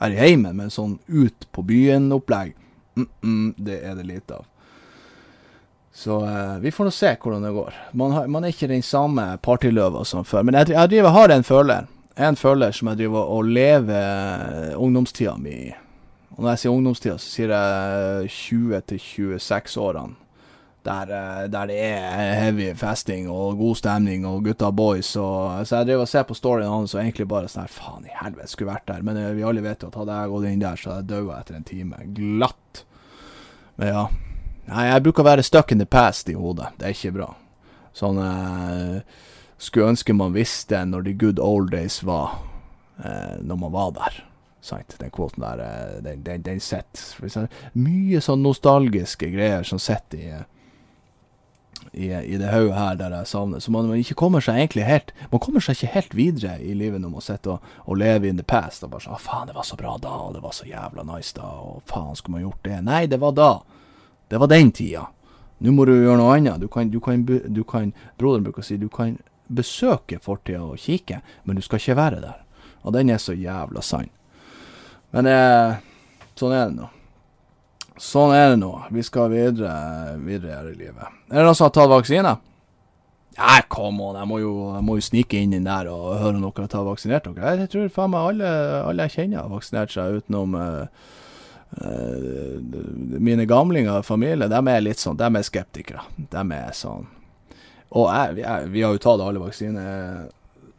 her 0.00 0.16
i 0.16 0.18
heimen, 0.18 0.56
men 0.58 0.72
sånn 0.74 0.96
ut 1.06 1.46
på 1.54 1.62
byen-opplegg 1.68 2.56
mm, 2.98 3.06
mm, 3.22 3.52
det 3.62 3.78
er 3.86 3.94
det 4.00 4.08
lite 4.08 4.40
av. 4.40 4.48
Så 5.94 6.18
eh, 6.26 6.56
vi 6.64 6.74
får 6.74 6.88
nå 6.88 6.90
se 6.90 7.12
hvordan 7.22 7.46
det 7.46 7.54
går. 7.54 7.78
Man, 7.94 8.16
har, 8.16 8.26
man, 8.26 8.42
er 8.42 8.50
ikke 8.50 8.72
den 8.72 8.82
samme 8.82 9.28
partyløva 9.38 10.02
som 10.02 10.26
før. 10.26 10.42
Men 10.42 10.58
jeg, 10.58 10.72
jeg 10.74 10.90
driver, 10.90 11.14
har 11.14 11.30
en 11.30 11.46
føler. 11.46 11.86
En 12.18 12.38
føler 12.38 12.74
som 12.74 12.90
jeg 12.90 13.04
driver 13.04 13.30
og 13.30 13.46
lever 13.46 14.74
ungdomstida 14.74 15.36
mi 15.38 15.54
i. 15.68 15.70
Og 16.34 16.42
når 16.42 16.56
jeg 16.56 16.64
sier 16.64 16.74
ungdomstida, 16.74 17.14
så 17.22 17.30
sier 17.30 17.54
jeg 17.54 18.34
20 18.34 18.84
til 18.90 19.02
26 19.38 19.78
årene. 19.78 20.23
Der, 20.84 21.08
eh, 21.08 21.44
der, 21.48 21.70
det 21.70 21.76
er 21.80 22.34
heavy 22.42 22.66
festing 22.76 23.28
og 23.32 23.56
god 23.56 23.78
stemning 23.80 24.26
og 24.28 24.44
gutta 24.44 24.68
boys. 24.70 25.14
Og, 25.16 25.64
så 25.66 25.80
jeg 25.80 25.88
driver 25.88 26.04
og 26.04 26.10
ser 26.10 26.26
på 26.28 26.36
storyen 26.36 26.68
hans 26.68 26.94
og 26.94 27.00
egentlig 27.00 27.28
bare 27.30 27.48
sånn 27.48 27.64
her 27.64 27.72
Faen 27.72 28.04
i 28.08 28.12
helvete, 28.18 28.50
skulle 28.52 28.74
vært 28.74 28.88
der. 28.90 29.06
Men 29.06 29.20
eh, 29.20 29.32
vi 29.36 29.46
alle 29.46 29.64
vet 29.64 29.84
jo 29.84 29.88
at 29.88 29.96
hadde 30.02 30.18
jeg 30.18 30.34
gått 30.34 30.50
inn 30.50 30.64
der, 30.64 30.80
så 30.80 30.92
hadde 30.92 31.04
jeg 31.04 31.24
daua 31.24 31.40
etter 31.40 31.58
en 31.58 31.68
time. 31.70 32.02
Glatt. 32.18 32.84
Men 33.80 33.94
ja. 33.94 34.04
Nei, 34.64 34.84
jeg 34.88 35.04
bruker 35.04 35.24
å 35.24 35.28
være 35.28 35.44
stuck 35.44 35.72
in 35.74 35.80
the 35.80 35.88
past 35.88 36.28
i 36.32 36.36
hodet. 36.36 36.70
Det 36.78 36.88
er 36.88 36.96
ikke 36.96 37.16
bra. 37.18 37.30
Sånn 37.94 38.20
eh, 38.20 39.00
Skulle 39.64 39.94
ønske 39.94 40.16
man 40.16 40.34
visste 40.34 40.80
når 40.84 41.04
the 41.06 41.12
good 41.16 41.38
old 41.40 41.70
days 41.72 42.00
var, 42.04 42.40
eh, 42.98 43.36
når 43.40 43.60
man 43.60 43.72
var 43.72 43.92
der. 43.96 44.16
Sant? 44.64 44.96
Den 45.00 45.12
kvoten 45.14 45.44
der, 45.44 45.60
eh, 45.64 46.00
den, 46.04 46.24
den, 46.26 46.42
den 46.44 46.60
sitter. 46.60 47.46
Mye 47.78 48.20
sånn 48.24 48.42
nostalgiske 48.44 49.30
greier 49.32 49.64
som 49.64 49.80
sitter 49.80 50.20
i 50.20 50.32
i, 51.92 52.08
i 52.10 52.38
det 52.38 52.50
hodet 52.50 52.74
her 52.74 52.96
der 52.98 53.14
jeg 53.18 53.30
savner. 53.30 53.60
Så 53.62 53.70
man, 53.70 53.88
man, 53.88 53.98
ikke 53.98 54.16
kommer 54.18 54.42
seg 54.42 54.58
egentlig 54.58 54.86
helt 54.88 55.12
Man 55.30 55.42
kommer 55.42 55.62
seg 55.62 55.76
ikke 55.78 55.92
helt 55.94 56.16
videre 56.18 56.56
i 56.62 56.74
livet 56.74 57.02
når 57.02 57.12
man 57.12 57.24
sitter 57.24 57.56
og, 57.56 57.74
og 57.84 57.98
lever 58.00 58.30
in 58.30 58.40
the 58.40 58.46
past. 58.46 58.84
Og 58.84 58.90
bare 58.92 59.06
sånn 59.06 59.16
'Å, 59.16 59.22
faen, 59.22 59.46
det 59.50 59.56
var 59.56 59.68
så 59.68 59.78
bra 59.80 59.96
da, 60.02 60.14
og 60.28 60.34
det 60.34 60.42
var 60.42 60.56
så 60.56 60.66
jævla 60.68 61.06
nice 61.08 61.34
da', 61.36 61.44
og 61.44 61.82
faen, 61.90 62.16
skulle 62.16 62.38
man 62.38 62.46
gjort 62.46 62.64
det? 62.64 62.80
Nei, 62.84 63.04
det 63.06 63.20
var 63.20 63.36
da. 63.36 63.52
Det 64.28 64.40
var 64.40 64.50
den 64.50 64.72
tida. 64.72 65.06
Nå 65.58 65.72
må 65.72 65.86
du 65.86 65.94
gjøre 65.94 66.18
noe 66.18 66.34
annet. 66.36 66.60
Du 66.60 66.68
kan, 66.68 66.90
du 66.90 67.00
kan, 67.00 67.24
du 67.24 67.62
kan 67.64 67.92
Broderen 68.18 68.44
bruker 68.44 68.64
å 68.64 68.66
si 68.66 68.76
du 68.76 68.88
kan 68.88 69.18
besøke 69.48 70.18
fortida 70.22 70.62
og 70.64 70.80
kikke, 70.80 71.20
men 71.44 71.56
du 71.56 71.62
skal 71.62 71.78
ikke 71.78 71.96
være 71.96 72.20
der. 72.20 72.40
Og 72.82 72.92
den 72.92 73.10
er 73.10 73.18
så 73.22 73.32
jævla 73.32 73.82
sann. 73.84 74.10
Men 75.14 75.28
eh, 75.30 75.76
sånn 76.36 76.52
er 76.52 76.68
det 76.68 76.76
nå. 76.80 76.88
Sånn 78.00 78.32
er 78.34 78.54
det 78.54 78.58
nå. 78.58 78.72
Vi 78.90 79.04
skal 79.06 79.30
videre, 79.30 79.74
videre 80.24 80.72
i 80.72 80.74
livet. 80.78 81.14
Er 81.30 81.40
det 81.40 81.46
noen 81.46 81.58
som 81.58 81.68
har 81.68 81.74
tatt 81.76 81.92
vaksine? 81.92 82.34
Nei, 83.34 83.60
come 83.70 84.02
on, 84.02 84.16
jeg 84.18 84.30
må, 84.30 84.38
jo, 84.38 84.52
jeg 84.76 84.86
må 84.86 84.96
jo 84.98 85.04
snike 85.08 85.40
inn 85.42 85.54
den 85.56 85.66
der 85.66 85.88
og 85.90 86.20
høre 86.20 86.38
om 86.38 86.44
dere 86.44 86.66
har 86.66 86.70
tatt 86.70 86.86
vaksinert 86.86 87.26
dere. 87.26 87.56
Jeg 87.64 87.70
tror 87.72 87.90
faen 87.96 88.12
meg 88.12 88.28
alle, 88.30 88.50
alle 88.86 89.06
jeg 89.08 89.14
kjenner 89.16 89.42
har 89.42 89.50
vaksinert 89.50 89.94
seg, 89.94 90.20
utenom 90.22 90.54
uh, 90.54 90.84
uh, 91.82 93.18
mine 93.18 93.46
gamlinger 93.50 93.98
og 93.98 94.06
familie. 94.06 94.50
De 94.50 94.60
er 94.70 94.86
litt 94.86 95.02
sånn, 95.02 95.18
de 95.18 95.26
er 95.26 95.46
skeptikere. 95.46 96.06
De 96.14 96.44
er 96.44 96.78
sånn 96.78 97.10
Og 97.90 98.06
jeg, 98.06 98.38
jeg, 98.44 98.70
vi 98.74 98.86
har 98.86 98.94
jo 98.94 99.02
tatt 99.02 99.22
alle 99.26 99.42
vaksiner 99.42 100.30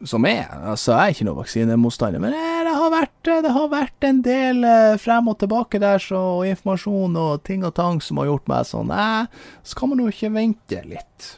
som 0.04 0.26
er. 0.28 0.44
Altså, 0.52 0.92
jeg 0.92 0.98
er 1.00 1.14
ikke 1.14 1.26
noen 1.28 1.38
vaksinemotstander, 1.40 2.20
men 2.22 2.34
det 2.36 2.74
har, 2.76 2.90
vært, 2.92 3.30
det 3.46 3.54
har 3.54 3.70
vært 3.72 4.06
en 4.08 4.20
del 4.24 4.66
eh, 4.68 4.98
frem 5.00 5.30
og 5.32 5.38
tilbake 5.40 5.80
der, 5.82 6.02
så 6.02 6.20
og 6.36 6.44
informasjon 6.50 7.16
og 7.20 7.42
ting 7.48 7.64
og 7.64 7.74
tang 7.78 8.02
som 8.04 8.20
har 8.20 8.30
gjort 8.30 8.50
meg 8.52 8.68
sånn 8.68 8.92
Nei, 8.92 9.24
så 9.64 9.78
kan 9.78 9.92
man 9.92 10.04
jo 10.04 10.12
ikke 10.12 10.34
vente 10.34 10.82
litt. 10.84 11.32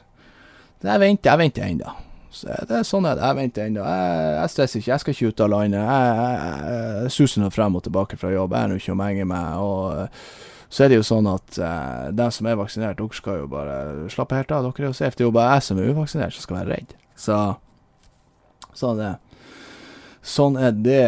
Jeg 0.83 1.03
venter, 1.03 1.31
jeg 1.31 1.42
venter 1.44 1.66
ennå. 1.68 1.94
Det 2.38 2.77
er 2.81 2.85
sånn 2.87 3.07
er 3.09 3.16
det. 3.18 3.25
Jeg 3.25 3.38
venter 3.38 3.64
ennå. 3.66 3.87
Jeg, 3.87 4.27
jeg, 4.37 4.53
stresser 4.53 4.83
ikke. 4.83 4.90
Jeg 4.92 5.03
skal 5.03 5.14
ikke 5.14 5.31
ut 5.31 5.40
av 5.42 5.51
landet. 5.55 5.81
Jeg, 5.81 6.18
jeg, 6.18 6.83
jeg 7.07 7.14
suser 7.14 7.42
nå 7.42 7.49
frem 7.55 7.79
og 7.79 7.83
tilbake 7.87 8.18
fra 8.21 8.31
jobb. 8.35 8.55
Jeg 8.55 8.68
er 8.68 8.71
nå 8.71 8.79
ikke 8.79 8.94
å 8.94 9.01
menge 9.01 9.27
meg. 9.27 9.64
Og 9.64 10.68
så 10.68 10.85
er 10.85 10.92
det 10.92 11.01
jo 11.01 11.07
sånn 11.09 11.31
at 11.31 11.59
uh, 11.62 12.11
de 12.14 12.29
som 12.35 12.47
er 12.51 12.59
vaksinert, 12.61 12.99
dere 13.01 13.16
skal 13.16 13.40
jo 13.40 13.49
bare 13.51 13.79
slappe 14.12 14.38
helt 14.38 14.53
av. 14.55 14.68
Dere 14.68 14.87
er 14.87 14.90
jo 14.92 14.99
safe. 15.01 15.16
Det 15.16 15.25
er 15.25 15.31
jo 15.31 15.35
bare 15.35 15.57
jeg 15.57 15.66
som 15.66 15.81
er 15.81 15.90
uvaksinert 15.90 16.37
som 16.37 16.47
skal 16.47 16.61
være 16.61 16.77
redd. 16.77 16.94
Så 17.18 17.38
Sånn 18.79 19.01
er, 19.03 19.19
sånn 20.23 20.59
er 20.61 20.75
det. 20.77 21.07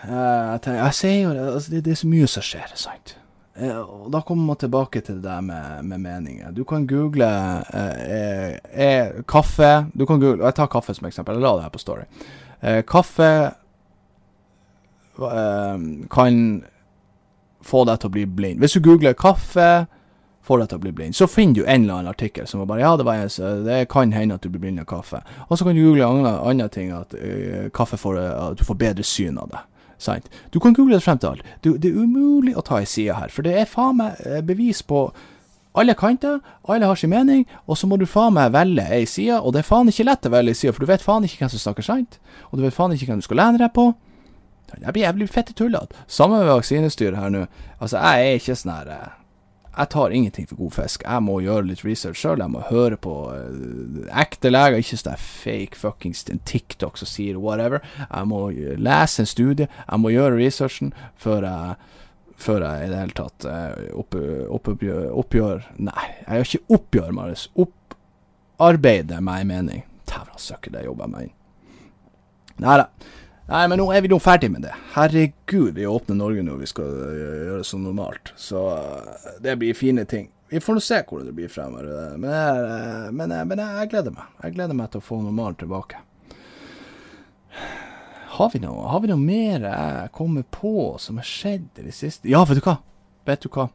Jeg, 0.00 0.60
tenker, 0.64 0.78
jeg 0.80 0.96
sier 0.96 1.18
jo 1.20 1.32
altså, 1.34 1.72
det, 1.74 1.82
det, 1.84 1.92
er 1.92 2.00
så 2.00 2.08
mye 2.08 2.28
som 2.32 2.46
skjer, 2.46 2.70
sant. 2.80 3.16
Eh, 3.60 3.76
og 3.76 4.08
da 4.14 4.22
kommer 4.24 4.52
man 4.52 4.60
tilbake 4.60 5.02
til 5.04 5.18
det 5.20 5.26
der 5.28 5.44
med, 5.44 5.84
med 5.84 6.00
meninger. 6.00 6.52
Du 6.56 6.64
kan 6.64 6.86
google 6.88 7.28
eh, 7.76 8.56
eh, 8.72 9.20
kaffe 9.28 9.90
Du 9.92 10.06
kan 10.06 10.20
google, 10.20 10.44
Jeg 10.46 10.54
tar 10.56 10.66
kaffe 10.72 10.94
som 10.96 11.06
eksempel. 11.10 11.36
Jeg 11.36 11.44
la 11.44 11.56
det 11.58 11.66
her 11.66 11.74
på 11.74 11.82
Story. 11.82 12.08
Eh, 12.60 12.80
kaffe 12.88 13.30
eh, 15.20 15.78
kan 16.16 16.34
få 17.60 17.84
deg 17.84 18.00
til 18.00 18.08
å 18.08 18.16
bli 18.16 18.24
blind. 18.26 18.60
Hvis 18.62 18.78
du 18.78 18.84
googler 18.84 19.12
kaffe 19.18 19.86
får 20.46 20.62
deg 20.62 20.70
til 20.70 20.80
å 20.80 20.84
bli 20.84 20.92
blind. 20.96 21.16
Så 21.16 21.28
finner 21.30 21.60
du 21.60 21.64
en 21.64 21.84
eller 21.84 22.00
annen 22.00 22.12
artikkel 22.12 22.46
som 22.48 22.62
bare 22.66 22.80
Ja, 22.80 22.96
det 22.96 23.06
var 23.06 23.26
det 23.64 23.80
kan 23.92 24.12
hende 24.12 24.38
at 24.38 24.42
du 24.42 24.48
blir 24.48 24.60
blind 24.60 24.80
av 24.80 24.88
kaffe. 24.90 25.22
Og 25.48 25.58
så 25.58 25.64
kan 25.66 25.76
du 25.76 25.82
google 25.82 26.06
andre, 26.06 26.38
andre 26.40 26.68
ting, 26.68 26.92
at 26.92 27.14
uh, 27.14 27.68
kaffe 27.76 27.98
får 28.00 28.20
at 28.20 28.58
du 28.58 28.64
får 28.64 28.80
bedre 28.80 29.04
syn 29.04 29.38
av 29.38 29.50
det. 29.52 29.60
Sant? 30.00 30.30
Du 30.50 30.60
kan 30.60 30.72
google 30.72 30.96
det 30.96 31.04
frem 31.04 31.18
til 31.18 31.34
alt. 31.34 31.44
Du, 31.60 31.74
det 31.76 31.90
er 31.90 32.00
umulig 32.00 32.56
å 32.56 32.64
ta 32.64 32.80
ei 32.80 32.88
side 32.88 33.18
her, 33.18 33.28
for 33.28 33.44
det 33.44 33.52
er 33.60 33.68
faen 33.68 34.00
meg 34.00 34.16
bevis 34.48 34.80
på 34.82 35.10
alle 35.78 35.94
kanter, 35.94 36.40
alle 36.66 36.86
har 36.88 36.98
sin 36.98 37.12
mening, 37.12 37.44
og 37.66 37.78
så 37.78 37.86
må 37.86 37.96
du 38.00 38.06
faen 38.08 38.34
meg 38.34 38.54
velge 38.56 38.86
ei 38.90 39.04
side, 39.06 39.38
og 39.38 39.52
det 39.54 39.62
er 39.62 39.68
faen 39.68 39.92
ikke 39.92 40.08
lett 40.08 40.26
å 40.26 40.32
velge 40.32 40.54
ei 40.54 40.58
side, 40.58 40.72
for 40.74 40.82
du 40.82 40.90
vet 40.90 41.04
faen 41.04 41.26
ikke 41.28 41.44
hvem 41.44 41.52
som 41.52 41.62
snakker 41.62 41.86
sant, 41.86 42.18
og 42.50 42.58
du 42.58 42.64
vet 42.64 42.74
faen 42.74 42.96
ikke 42.96 43.12
hvem 43.12 43.22
du 43.22 43.28
skal 43.28 43.38
lene 43.44 43.60
deg 43.60 43.70
på. 43.76 43.92
Jeg 44.80 44.94
blir 44.94 45.02
jævlig 45.04 45.30
fette 45.30 45.54
tullete. 45.54 45.98
Samme 46.06 46.38
med 46.38 46.50
vaksinestyret 46.50 47.18
her 47.18 47.32
nå. 47.34 47.46
Altså, 47.80 47.98
jeg 47.98 48.26
er 48.26 48.38
ikke 48.38 48.58
sånn 48.58 48.76
her 48.76 48.92
Jeg 49.70 49.88
tar 49.92 50.10
ingenting 50.10 50.48
for 50.50 50.58
god 50.58 50.72
fisk. 50.74 51.04
Jeg 51.06 51.22
må 51.22 51.36
gjøre 51.44 51.68
litt 51.68 51.84
research 51.86 52.18
sjøl. 52.18 52.42
Jeg 52.42 52.50
må 52.50 52.64
høre 52.66 52.98
på 53.00 53.14
uh, 53.30 54.00
ekte 54.18 54.50
leger, 54.50 54.82
ikke 54.82 54.98
sånn 54.98 55.22
fake 55.22 55.78
fuckings 55.78 56.24
TikTok 56.26 56.98
som 56.98 57.08
sier 57.08 57.38
whatever. 57.38 57.84
Jeg 58.02 58.30
må 58.30 58.48
lese 58.50 59.22
en 59.22 59.30
studie. 59.30 59.70
Jeg 59.84 60.02
må 60.02 60.12
gjøre 60.14 60.40
researchen 60.40 60.94
før 61.20 61.46
jeg 61.46 61.80
før 62.40 62.62
jeg 62.64 62.86
i 62.86 62.88
det 62.88 63.00
hele 63.02 63.12
tatt 63.18 63.44
uh, 63.44 63.80
opp, 64.00 64.14
opp, 64.48 64.70
oppgjør 65.20 65.66
Nei, 65.76 66.06
jeg 66.24 66.38
gjør 66.38 66.48
ikke 66.48 66.76
oppgjør, 66.78 67.10
Marius. 67.18 67.46
Opparbeider 67.60 69.20
meg 69.24 69.44
en 69.44 69.50
mening. 69.52 69.82
Dæven 70.08 70.40
søkke, 70.40 70.72
det 70.72 70.86
jobber 70.86 71.06
jeg 71.06 71.14
meg 71.14 71.28
inn. 71.28 71.36
Nei 72.64 72.78
da. 72.80 72.88
Nei, 73.50 73.64
men 73.66 73.80
nå 73.80 73.88
er 73.90 74.04
vi 74.04 74.08
nå 74.12 74.14
ferdig 74.22 74.46
med 74.54 74.62
det. 74.62 74.70
Herregud, 74.94 75.74
vi 75.74 75.86
åpner 75.90 76.14
Norge 76.14 76.42
nå, 76.46 76.52
vi 76.60 76.68
skal 76.70 76.86
uh, 76.86 77.14
gjøre 77.18 77.56
det 77.58 77.66
som 77.66 77.82
normalt. 77.82 78.30
Så 78.38 78.60
uh, 78.62 79.32
det 79.42 79.56
blir 79.58 79.74
fine 79.74 80.04
ting. 80.06 80.28
Vi 80.50 80.60
får 80.62 80.76
nå 80.76 80.82
se 80.86 81.00
hvordan 81.00 81.26
det 81.26 81.34
blir 81.34 81.50
fremover. 81.50 81.88
Uh, 81.90 82.12
men, 82.22 82.30
jeg, 82.30 83.16
men, 83.18 83.34
jeg, 83.34 83.48
men 83.50 83.62
jeg, 83.64 83.88
gleder 83.90 84.14
meg. 84.14 84.28
Jeg 84.44 84.54
gleder 84.54 84.78
meg 84.78 84.92
til 84.92 85.02
å 85.02 85.06
få 85.08 85.18
normalt 85.24 85.58
tilbake. 85.64 85.98
Har 88.36 88.54
vi 88.54 88.62
noe, 88.62 88.86
har 88.92 89.02
vi 89.02 89.10
noe 89.10 89.18
mer 89.18 89.66
jeg 89.66 90.14
kommer 90.14 90.46
på 90.54 90.94
som 91.02 91.18
har 91.18 91.26
skjedd 91.26 91.82
i 91.82 91.88
det 91.88 91.96
siste? 91.96 92.30
Ja, 92.30 92.44
vet 92.46 92.62
du 92.62 92.68
hva? 92.68 92.76
Vet 93.26 93.42
du 93.42 93.50
hva? 93.50 93.66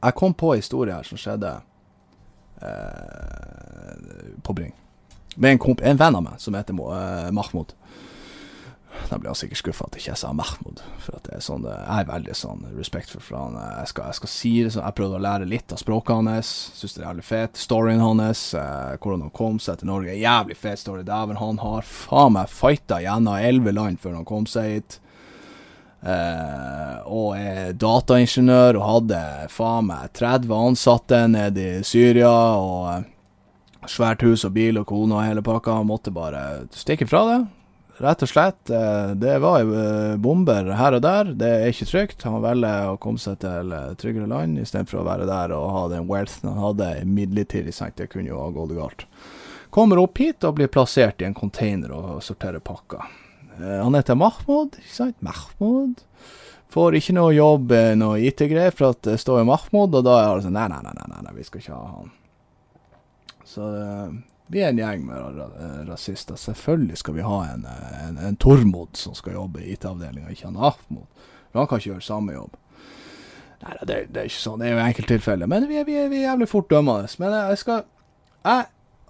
Jeg 0.00 0.18
kom 0.18 0.34
på 0.34 0.50
en 0.56 0.64
historie 0.64 0.98
her 0.98 1.06
som 1.06 1.18
skjedde 1.18 1.54
på 4.42 4.54
Bring. 4.54 4.74
Med 5.38 5.54
en, 5.54 5.76
en 5.78 6.00
venn 6.02 6.18
av 6.18 6.24
meg 6.26 6.42
som 6.42 6.58
heter 6.58 6.74
Mahmoud. 6.74 7.78
Da 9.08 9.18
blir 9.18 9.30
han 9.30 9.36
sikkert 9.38 9.60
skuffa 9.62 9.86
at 9.86 9.96
jeg 9.96 10.04
ikke 10.04 10.18
sa 10.20 10.30
Mahmoud. 10.36 10.82
For 11.00 11.16
at 11.16 11.26
det 11.28 11.38
er 11.38 11.44
sånn, 11.44 11.64
jeg 11.68 12.02
er 12.02 12.08
veldig 12.08 12.36
sånn 12.36 12.64
respektfull 12.76 13.24
for 13.24 13.38
han. 13.38 13.56
Jeg 13.80 13.90
skal, 13.92 14.10
jeg 14.10 14.18
skal 14.18 14.32
si 14.32 14.52
det 14.64 14.72
sånn, 14.74 14.84
jeg 14.84 14.96
prøvde 14.98 15.18
å 15.18 15.24
lære 15.24 15.48
litt 15.48 15.74
av 15.74 15.80
språket 15.80 16.28
hans. 16.28 16.52
Syns 16.76 16.96
det 16.96 17.02
er 17.02 17.08
jævlig 17.08 17.26
fett. 17.28 17.60
Storyen 17.60 18.04
hans, 18.04 18.44
eh, 18.58 18.94
hvordan 19.00 19.26
han 19.26 19.34
kom 19.36 19.58
seg 19.62 19.80
til 19.80 19.90
Norge. 19.90 20.16
Jævlig 20.18 20.58
fet 20.60 20.82
story. 20.82 21.04
Dæven, 21.08 21.40
han 21.40 21.60
har 21.64 21.88
faen 21.88 22.34
meg 22.36 22.52
fighta 22.52 23.00
gjennom 23.04 23.38
elleve 23.38 23.76
land 23.76 24.00
før 24.02 24.18
han 24.20 24.28
kom 24.28 24.48
seg 24.50 24.72
hit. 24.74 24.98
Eh, 25.98 26.96
og 27.10 27.32
er 27.34 27.74
dataingeniør 27.74 28.78
og 28.78 28.88
hadde 28.92 29.22
faen 29.50 29.88
meg 29.88 30.12
30 30.14 30.58
ansatte 30.58 31.24
nede 31.32 31.68
i 31.78 31.84
Syria. 31.86 32.34
og 32.60 32.90
eh, 32.96 33.06
Svært 33.88 34.20
hus 34.26 34.42
og 34.44 34.52
bil 34.52 34.76
og 34.76 34.90
kone 34.90 35.16
og 35.16 35.24
hele 35.24 35.44
pakka. 35.44 35.80
Måtte 35.86 36.12
bare 36.12 36.66
stikke 36.76 37.08
fra 37.08 37.24
det 37.30 37.38
rett 38.02 38.22
og 38.22 38.30
slett. 38.30 38.70
Eh, 38.70 39.10
det 39.18 39.36
var 39.42 39.60
eh, 39.62 40.16
bomber 40.20 40.70
her 40.78 40.96
og 40.96 41.02
der. 41.04 41.32
Det 41.38 41.50
er 41.50 41.72
ikke 41.72 41.88
trygt. 41.90 42.24
Han 42.26 42.42
velger 42.44 42.92
å 42.92 42.98
komme 43.02 43.22
seg 43.22 43.40
til 43.42 43.74
eh, 43.74 43.94
tryggere 44.00 44.30
land 44.30 44.60
istedenfor 44.62 45.02
å 45.02 45.06
være 45.08 45.28
der 45.28 45.54
og 45.56 45.70
ha 45.74 45.84
den 45.92 46.08
wealthen 46.10 46.52
han 46.52 46.62
hadde 46.62 46.90
midlertidig. 47.08 47.74
Det 47.98 48.08
kunne 48.12 48.30
jo 48.30 48.42
ha 48.42 48.50
gått 48.54 48.76
galt. 48.78 49.06
Kommer 49.74 50.00
opp 50.00 50.20
hit 50.22 50.46
og 50.48 50.56
blir 50.58 50.70
plassert 50.72 51.20
i 51.22 51.28
en 51.28 51.36
container 51.36 51.92
og 51.92 52.22
sorterer 52.24 52.62
pakker. 52.64 53.04
Han 53.58 53.96
heter 53.98 54.16
Mahmoud, 54.16 54.78
ikke 54.78 54.94
sant? 54.94 55.16
Mahmoud. 55.24 55.98
Får 56.72 56.94
ikke 56.94 57.16
noe 57.16 57.32
jobb, 57.34 57.72
noe 57.98 58.20
IT-greier, 58.28 58.72
for 58.76 58.94
at 58.94 59.02
det 59.04 59.16
står 59.20 59.42
jo 59.42 59.48
Mahmoud, 59.50 59.98
og 59.98 60.06
da 60.06 60.14
er 60.22 60.38
det 60.38 60.46
sånn 60.46 60.56
nei, 60.56 60.68
nei, 60.70 60.80
nei, 60.84 61.20
nei, 61.26 61.34
vi 61.36 61.44
skal 61.44 61.60
ikke 61.60 61.76
ha 61.76 61.90
han. 61.96 62.12
Så 63.48 63.68
vi 64.48 64.62
er 64.62 64.72
en 64.72 64.78
gjeng 64.80 65.04
med 65.06 65.42
rasister. 65.88 66.36
Selvfølgelig 66.40 67.02
skal 67.02 67.18
vi 67.18 67.26
ha 67.26 67.40
en, 67.52 67.66
en, 68.08 68.16
en 68.28 68.36
Tormod 68.40 68.96
som 68.96 69.16
skal 69.16 69.36
jobbe 69.36 69.60
i 69.60 69.74
IT-avdelinga, 69.74 70.32
ikke 70.32 70.48
en 70.48 70.56
Ahmod. 70.56 71.04
For 71.50 71.60
han 71.60 71.68
kan 71.68 71.80
ikke 71.80 71.90
gjøre 71.90 72.06
samme 72.06 72.36
jobb. 72.36 72.56
Nei, 73.58 73.74
det, 73.82 73.98
det, 74.14 74.22
er 74.22 74.30
ikke 74.30 74.40
sånn. 74.40 74.62
Det 74.62 74.68
er 74.68 74.76
jo 74.76 74.86
enkelttilfeller. 74.86 75.50
Men 75.50 75.66
vi 75.68 75.78
er, 75.80 75.86
vi, 75.88 75.96
er, 75.98 76.10
vi 76.12 76.22
er 76.22 76.30
jævlig 76.30 76.48
fort 76.50 76.68
dømmende. 76.70 77.10
Men 77.20 77.34
jeg 77.34 77.62
skal 77.64 77.84
Jeg 78.46 78.66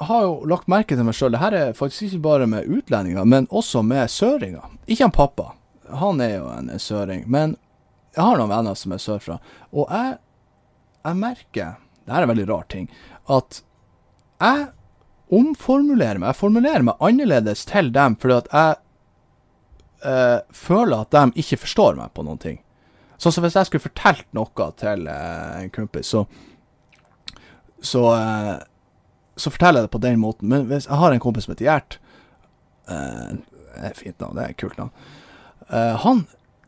har 0.09 0.22
jo 0.24 0.35
lagt 0.48 0.70
merke 0.70 0.96
til 0.96 1.07
meg 1.07 1.16
sjøl. 1.18 1.35
Det 1.35 1.42
her 1.42 1.57
er 1.59 1.77
faktisk 1.77 2.09
ikke 2.09 2.24
bare 2.24 2.46
med 2.51 2.66
utlendinger, 2.66 3.27
men 3.29 3.48
også 3.51 3.83
med 3.87 4.09
søringer. 4.11 4.64
Ikke 4.87 5.05
han 5.05 5.14
pappa. 5.14 5.53
Han 6.01 6.22
er 6.24 6.38
jo 6.38 6.48
en 6.55 6.72
søring. 6.81 7.27
Men 7.31 7.57
jeg 8.16 8.24
har 8.24 8.40
noen 8.40 8.51
venner 8.51 8.79
som 8.79 8.94
er 8.94 9.03
sørfra. 9.03 9.38
Og 9.70 9.87
jeg, 9.92 10.18
jeg 11.05 11.22
merker 11.22 11.77
Det 12.09 12.14
her 12.14 12.22
er 12.22 12.27
en 12.27 12.33
veldig 12.33 12.48
rar 12.48 12.66
ting. 12.72 12.88
At 13.29 13.62
jeg 14.40 14.68
omformulere 15.34 16.20
meg. 16.20 16.32
Jeg 16.32 16.40
formulerer 16.40 16.84
meg 16.86 17.04
annerledes 17.04 17.64
til 17.68 17.90
dem 17.94 18.16
fordi 18.20 18.38
at 18.38 18.48
jeg 18.54 18.78
eh, 20.08 20.38
føler 20.54 21.04
at 21.04 21.14
de 21.14 21.42
ikke 21.42 21.60
forstår 21.64 21.98
meg 21.98 22.14
på 22.16 22.24
noen 22.26 22.40
ting. 22.42 22.58
Sånn 23.18 23.34
som 23.34 23.44
hvis 23.44 23.58
jeg 23.58 23.68
skulle 23.68 23.86
fortalt 23.88 24.26
noe 24.36 24.70
til 24.78 25.08
eh, 25.10 25.54
en 25.64 25.74
kompis, 25.74 26.14
så 26.14 26.26
så, 27.78 28.00
eh, 28.10 28.56
så 29.38 29.52
forteller 29.54 29.84
jeg 29.84 29.86
det 29.86 29.94
på 29.94 30.02
den 30.02 30.18
måten. 30.18 30.48
Men 30.50 30.66
hvis 30.66 30.88
jeg 30.88 30.98
har 30.98 31.14
en 31.14 31.22
kompis 31.22 31.46
som 31.46 31.52
heter 31.54 31.68
Gjert 31.68 31.98
Det 32.88 33.84
er 33.86 33.94
fint 33.94 34.18
navn, 34.18 34.34
det 34.34 34.42
er 34.44 34.54
et 34.54 34.58
kult 34.58 34.78
navn. 34.80 34.90
han 36.02 36.22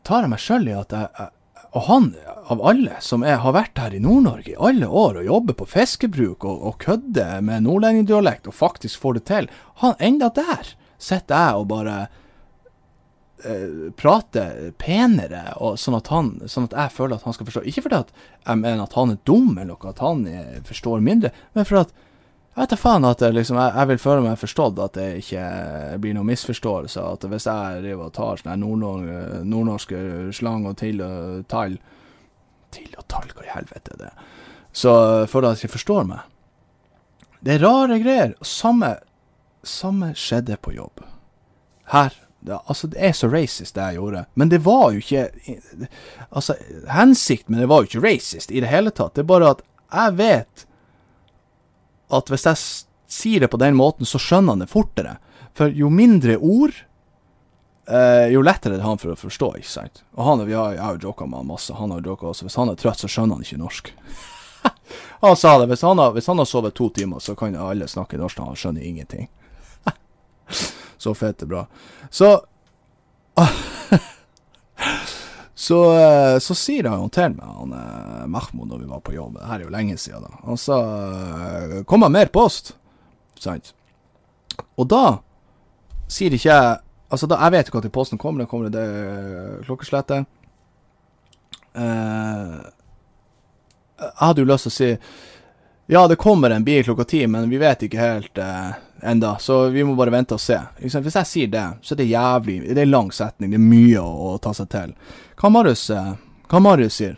tar 0.05 0.21
jeg 0.21 0.29
meg 0.31 0.39
sjøl 0.39 0.67
i 0.69 0.75
at 0.77 0.93
jeg, 0.93 1.09
jeg 1.17 1.40
og 1.71 1.85
han, 1.87 2.07
av 2.51 2.59
alle, 2.67 2.97
som 2.99 3.23
er, 3.23 3.37
har 3.39 3.53
vært 3.55 3.79
her 3.79 3.93
i 3.95 4.01
Nord-Norge 4.03 4.51
i 4.51 4.59
alle 4.59 4.87
år 4.87 5.21
og 5.21 5.27
jobber 5.27 5.55
på 5.61 5.69
fiskebruk 5.71 6.43
og, 6.43 6.65
og 6.67 6.79
kødder 6.83 7.39
med 7.47 7.63
nordlendingdialekt 7.63 8.49
og 8.51 8.57
faktisk 8.57 8.99
får 8.99 9.19
det 9.19 9.23
til, 9.29 9.47
han 9.83 9.95
enda 10.03 10.27
der 10.35 10.73
sitter 11.01 11.45
jeg 11.45 11.61
og 11.61 11.69
bare 11.71 11.95
eh, 13.47 13.87
prater 13.97 14.75
penere, 14.81 15.45
og 15.63 15.79
sånn 15.79 15.97
at, 15.97 16.11
han, 16.11 16.33
sånn 16.51 16.67
at 16.67 16.77
jeg 16.77 16.95
føler 16.97 17.17
at 17.17 17.25
han 17.25 17.37
skal 17.37 17.47
forstå. 17.47 17.63
Ikke 17.71 17.85
fordi 17.87 18.01
at 18.03 18.11
jeg 18.19 18.61
mener 18.61 18.83
at 18.83 18.97
han 18.99 19.15
er 19.15 19.23
dum, 19.25 19.55
eller 19.55 19.89
at 19.89 20.03
han 20.03 20.27
er, 20.29 20.59
forstår 20.67 21.01
mindre, 21.07 21.31
men 21.55 21.67
fordi 21.67 21.87
at 21.87 21.95
jeg 22.51 22.65
vet 22.65 22.73
da 22.73 22.75
faen 22.75 23.07
at 23.07 23.21
liksom, 23.31 23.55
jeg, 23.55 23.71
jeg, 23.77 23.87
vil 23.87 23.99
føle 24.03 24.23
meg 24.25 24.39
forstått, 24.41 24.79
at 24.83 24.97
det 24.97 25.07
ikke 25.21 25.43
blir 26.03 26.15
noen 26.17 26.27
misforståelse. 26.27 27.03
At 27.13 27.27
hvis 27.31 27.47
jeg 27.47 27.83
driver 27.85 28.09
og 28.09 28.15
tar 28.17 28.41
sånne 28.41 28.57
nordnorske 28.59 30.01
slang 30.35 30.65
og 30.67 30.75
til 30.81 30.99
og 31.05 31.45
tall 31.51 31.77
Til 32.75 32.91
og 32.99 33.05
tall, 33.11 33.31
hva 33.35 33.45
i 33.45 33.53
helvete 33.53 33.95
er 33.95 34.01
det? 34.03 34.11
Så 34.71 34.91
føler 35.31 35.47
jeg 35.47 35.51
at 35.51 35.61
jeg 35.61 35.69
ikke 35.69 35.77
forstår 35.77 36.05
meg. 36.07 36.27
Det 37.39 37.55
er 37.55 37.63
rare 37.65 37.97
greier. 38.03 38.35
Samme, 38.47 38.93
samme 39.63 40.11
skjedde 40.15 40.59
på 40.59 40.75
jobb. 40.75 41.03
Her. 41.91 42.15
Det, 42.41 42.57
altså, 42.65 42.87
det 42.91 42.99
er 43.05 43.15
så 43.15 43.29
racist, 43.31 43.75
det 43.75 43.87
jeg 43.91 43.99
gjorde. 43.99 44.25
Men 44.35 44.49
det 44.49 44.63
var 44.65 44.91
jo 44.91 45.01
ikke 45.03 45.27
Altså, 46.29 46.55
hensikten 46.89 47.55
med 47.55 47.63
det 47.63 47.69
var 47.69 47.83
jo 47.83 47.91
ikke 47.91 48.03
racist 48.07 48.51
i 48.51 48.63
det 48.63 48.71
hele 48.71 48.91
tatt. 48.91 49.15
Det 49.15 49.23
er 49.23 49.31
bare 49.31 49.55
at 49.55 49.63
jeg 49.91 50.17
vet 50.17 50.65
at 52.11 52.31
hvis 52.31 52.47
jeg 52.47 52.59
sier 53.11 53.43
det 53.43 53.51
på 53.51 53.59
den 53.61 53.75
måten, 53.75 54.07
så 54.07 54.19
skjønner 54.21 54.55
han 54.55 54.63
det 54.63 54.71
fortere. 54.71 55.17
For 55.57 55.73
jo 55.75 55.89
mindre 55.91 56.37
ord, 56.37 56.75
eh, 57.87 58.27
jo 58.31 58.43
lettere 58.43 58.75
er 58.75 58.81
det 58.81 58.87
han 58.87 59.01
for 59.01 59.13
å 59.13 59.19
forstå, 59.19 59.51
ikke 59.59 59.71
sant. 59.71 60.03
Og 60.15 60.23
han, 60.27 60.45
vi 60.47 60.55
har, 60.55 60.75
jeg 60.77 60.83
har 60.83 60.97
jo 60.97 61.11
joka 61.11 61.27
med 61.27 61.41
han 61.41 61.51
masse, 61.51 61.75
han 61.75 61.91
har 61.91 62.05
joka 62.05 62.31
også. 62.31 62.47
Hvis 62.47 62.59
han 62.59 62.71
er 62.71 62.79
trøtt, 62.79 63.03
så 63.03 63.11
skjønner 63.11 63.39
han 63.39 63.47
ikke 63.47 63.59
norsk. 63.61 63.91
han 65.25 65.35
sa 65.39 65.57
det. 65.59 65.67
Hvis 65.73 65.85
han, 65.87 65.99
har, 65.99 66.15
hvis 66.15 66.31
han 66.31 66.39
har 66.39 66.49
sovet 66.49 66.77
to 66.77 66.89
timer, 66.95 67.19
så 67.19 67.35
kan 67.35 67.55
alle 67.59 67.89
snakke 67.91 68.19
norsk, 68.21 68.39
han 68.39 68.59
skjønner 68.59 68.87
ingenting. 68.87 69.27
så 71.03 71.15
fett 71.17 71.43
er 71.43 71.51
bra. 71.51 71.67
Så 72.09 72.37
Så, 75.61 75.77
eh, 75.93 76.39
så 76.41 76.55
sier 76.57 76.87
han 76.89 77.09
til 77.13 77.35
meg, 77.35 77.45
han 77.45 77.73
eh, 77.77 78.21
Mahmoud, 78.33 78.65
når 78.71 78.79
vi 78.81 78.87
var 78.89 79.01
på 79.05 79.13
jobb, 79.13 79.35
det 79.37 79.45
her 79.45 79.59
er 79.59 79.67
jo 79.67 79.73
lenge 79.75 79.97
siden, 80.01 80.23
da. 80.25 80.39
Han 80.47 80.57
sa 80.57 80.77
'Kom 80.81 81.85
'Kommer 81.85 82.09
mer 82.09 82.31
post?' 82.33 82.73
Sant? 83.37 83.73
Og 84.77 84.87
da 84.89 85.19
sier 86.07 86.33
ikke 86.33 86.49
jeg 86.49 86.79
Altså, 87.11 87.27
da, 87.27 87.35
jeg 87.43 87.51
vet 87.51 87.67
ikke 87.67 87.81
når 87.81 87.89
posten 87.91 88.17
kommer, 88.17 88.39
det 88.39 88.49
kommer 88.49 88.69
det 88.69 89.65
klokkeslettet. 89.65 90.25
Eh, 91.75 92.61
jeg 93.99 94.11
hadde 94.15 94.41
jo 94.41 94.45
lyst 94.47 94.63
til 94.63 94.71
å 94.71 94.77
si 94.77 94.97
ja, 95.91 96.07
det 96.07 96.15
kommer 96.15 96.49
en 96.49 96.63
bil 96.63 96.83
klokka 96.83 97.03
ti, 97.03 97.27
men 97.27 97.49
vi 97.49 97.57
vet 97.59 97.83
ikke 97.83 97.99
helt 97.99 98.37
eh, 98.37 98.71
enda, 99.03 99.37
så 99.39 99.67
vi 99.69 99.83
må 99.83 99.95
bare 99.95 100.13
vente 100.13 100.35
og 100.37 100.41
se. 100.41 100.57
Hvis 100.79 100.95
jeg 100.95 101.27
sier 101.27 101.51
det, 101.51 101.65
så 101.81 101.93
er 101.93 102.01
det 102.01 102.09
jævlig 102.11 102.57
Det 102.75 102.81
er 102.81 102.89
lang 102.89 103.11
setning, 103.11 103.51
det 103.51 103.59
er 103.59 103.65
mye 103.65 104.01
å, 104.01 104.33
å 104.33 104.37
ta 104.37 104.53
seg 104.53 104.69
til. 104.71 104.95
Hva 105.41 105.49
Marius, 105.49 105.89
eh, 105.89 106.13
hva 106.51 106.61
Marius 106.61 106.99
sier? 107.01 107.17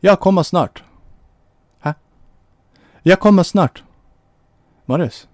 Ja, 0.00 0.16
kommer 0.16 0.42
snart. 0.42 0.82
Hæ? 1.84 1.94
Jeg 3.04 3.18
kommer 3.18 3.42
snart. 3.42 3.82
Marius, 4.86 5.26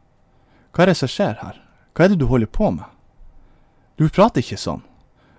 hva 0.74 0.84
er 0.84 0.92
det 0.92 0.98
som 0.98 1.10
skjer 1.10 1.38
her? 1.42 1.60
Hva 1.94 2.04
er 2.04 2.14
det 2.14 2.18
du 2.22 2.26
holder 2.26 2.50
på 2.50 2.72
med? 2.74 2.88
Du 3.96 4.08
prater 4.08 4.42
ikke 4.42 4.58
sånn. 4.58 4.82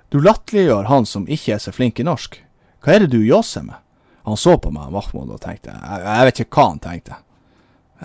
Du 0.09 0.21
latterliggjør 0.23 0.87
han 0.87 1.05
som 1.09 1.25
ikke 1.27 1.57
er 1.57 1.59
så 1.59 1.73
flink 1.75 1.99
i 1.99 2.05
norsk. 2.07 2.37
Hva 2.85 2.93
er 2.95 3.03
det 3.03 3.17
du 3.17 3.25
jåser 3.25 3.65
med? 3.65 3.81
Han 4.25 4.37
så 4.39 4.55
på 4.57 4.71
meg, 4.73 4.93
Mahmoud, 4.93 5.35
og 5.35 5.41
tenkte 5.43 5.73
jeg, 5.73 6.01
jeg 6.05 6.27
vet 6.29 6.39
ikke 6.41 6.57
hva 6.57 6.69
han 6.69 6.79
tenkte. 6.81 7.17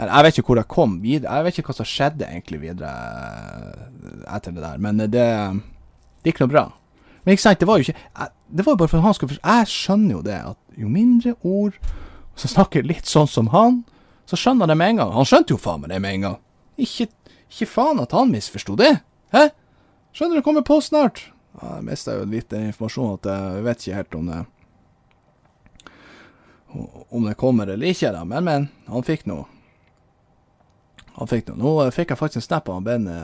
Jeg, 0.00 0.24
vet 0.24 0.38
ikke 0.38 0.48
hvor 0.48 0.60
jeg 0.60 0.72
kom 0.72 0.92
videre. 1.02 1.36
Jeg 1.36 1.44
vet 1.44 1.58
ikke 1.60 1.72
hva 1.72 1.76
som 1.76 1.88
skjedde 1.88 2.28
egentlig 2.28 2.60
videre 2.62 2.90
eh, 2.90 4.36
etter 4.36 4.54
det 4.56 4.62
der. 4.64 4.78
Men 4.80 5.02
det, 5.02 5.10
det 5.12 6.30
gikk 6.32 6.40
nå 6.44 6.50
bra. 6.52 6.66
Men 7.24 7.36
ikke 7.36 7.44
sant, 7.44 7.60
det 7.60 7.68
var 7.68 7.76
jo 7.76 7.84
ikke 7.84 8.28
Det 8.48 8.64
var 8.64 8.72
jo 8.72 8.78
bare 8.80 8.88
for 8.88 8.96
at 8.96 9.04
han 9.04 9.16
skulle 9.18 9.36
Jeg 9.36 9.66
skjønner 9.68 10.14
jo 10.14 10.20
det, 10.24 10.38
at 10.52 10.78
jo 10.80 10.88
mindre 10.88 11.34
ord 11.44 11.76
som 12.40 12.48
snakker 12.48 12.86
litt 12.86 13.04
sånn 13.04 13.28
som 13.28 13.50
han, 13.52 13.82
så 14.24 14.38
skjønner 14.38 14.64
jeg 14.64 14.72
det 14.72 14.76
med 14.80 14.92
en 14.94 15.00
gang. 15.02 15.10
Han 15.12 15.26
skjønte 15.28 15.52
jo 15.52 15.60
faen 15.60 15.82
meg 15.82 15.90
det 15.92 15.98
med 16.00 16.14
en 16.16 16.24
gang. 16.24 16.38
Ikke, 16.80 17.10
ikke 17.50 17.68
faen 17.68 18.00
at 18.00 18.14
han 18.16 18.32
misforsto 18.32 18.78
det. 18.80 18.94
Hæ? 19.34 19.50
Skjønner 20.16 20.40
du, 20.40 20.44
kommer 20.46 20.64
på 20.64 20.78
snart. 20.80 21.26
Ja, 21.58 21.74
jeg 21.74 21.84
mista 21.90 22.14
jo 22.16 22.24
litt 22.30 22.54
informasjon 22.56 23.18
at 23.18 23.28
jeg 23.28 23.66
vet 23.66 23.84
ikke 23.84 23.98
helt 23.98 24.16
om 24.16 24.32
det 24.32 24.40
om 27.10 27.24
det 27.26 27.34
kommer 27.34 27.66
eller 27.66 27.90
ikke, 27.90 28.12
da. 28.14 28.24
Men, 28.24 28.44
men. 28.46 28.68
Han 28.86 29.04
fikk 29.06 29.26
noe. 29.28 29.48
Han 31.20 31.30
fikk 31.30 31.50
noe. 31.50 31.61
Nå 31.61 31.90
fikk 31.94 32.14
jeg 32.14 32.20
faktisk 32.20 32.40
en 32.40 32.46
snap 32.48 32.68
av 32.68 32.80
han 32.80 32.87
Benny. 32.87 33.16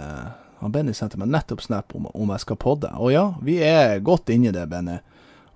Han 0.61 0.73
Benny 0.73 0.95
sendte 0.97 1.19
meg 1.21 1.33
nettopp 1.33 1.65
snap 1.65 1.95
om, 1.97 2.09
om 2.13 2.33
jeg 2.33 2.45
skal 2.45 2.61
podde. 2.61 2.93
Og 3.01 3.13
ja, 3.13 3.27
vi 3.45 3.59
er 3.65 3.99
godt 4.05 4.31
inni 4.33 4.53
det, 4.55 4.67
Benny. 4.71 4.99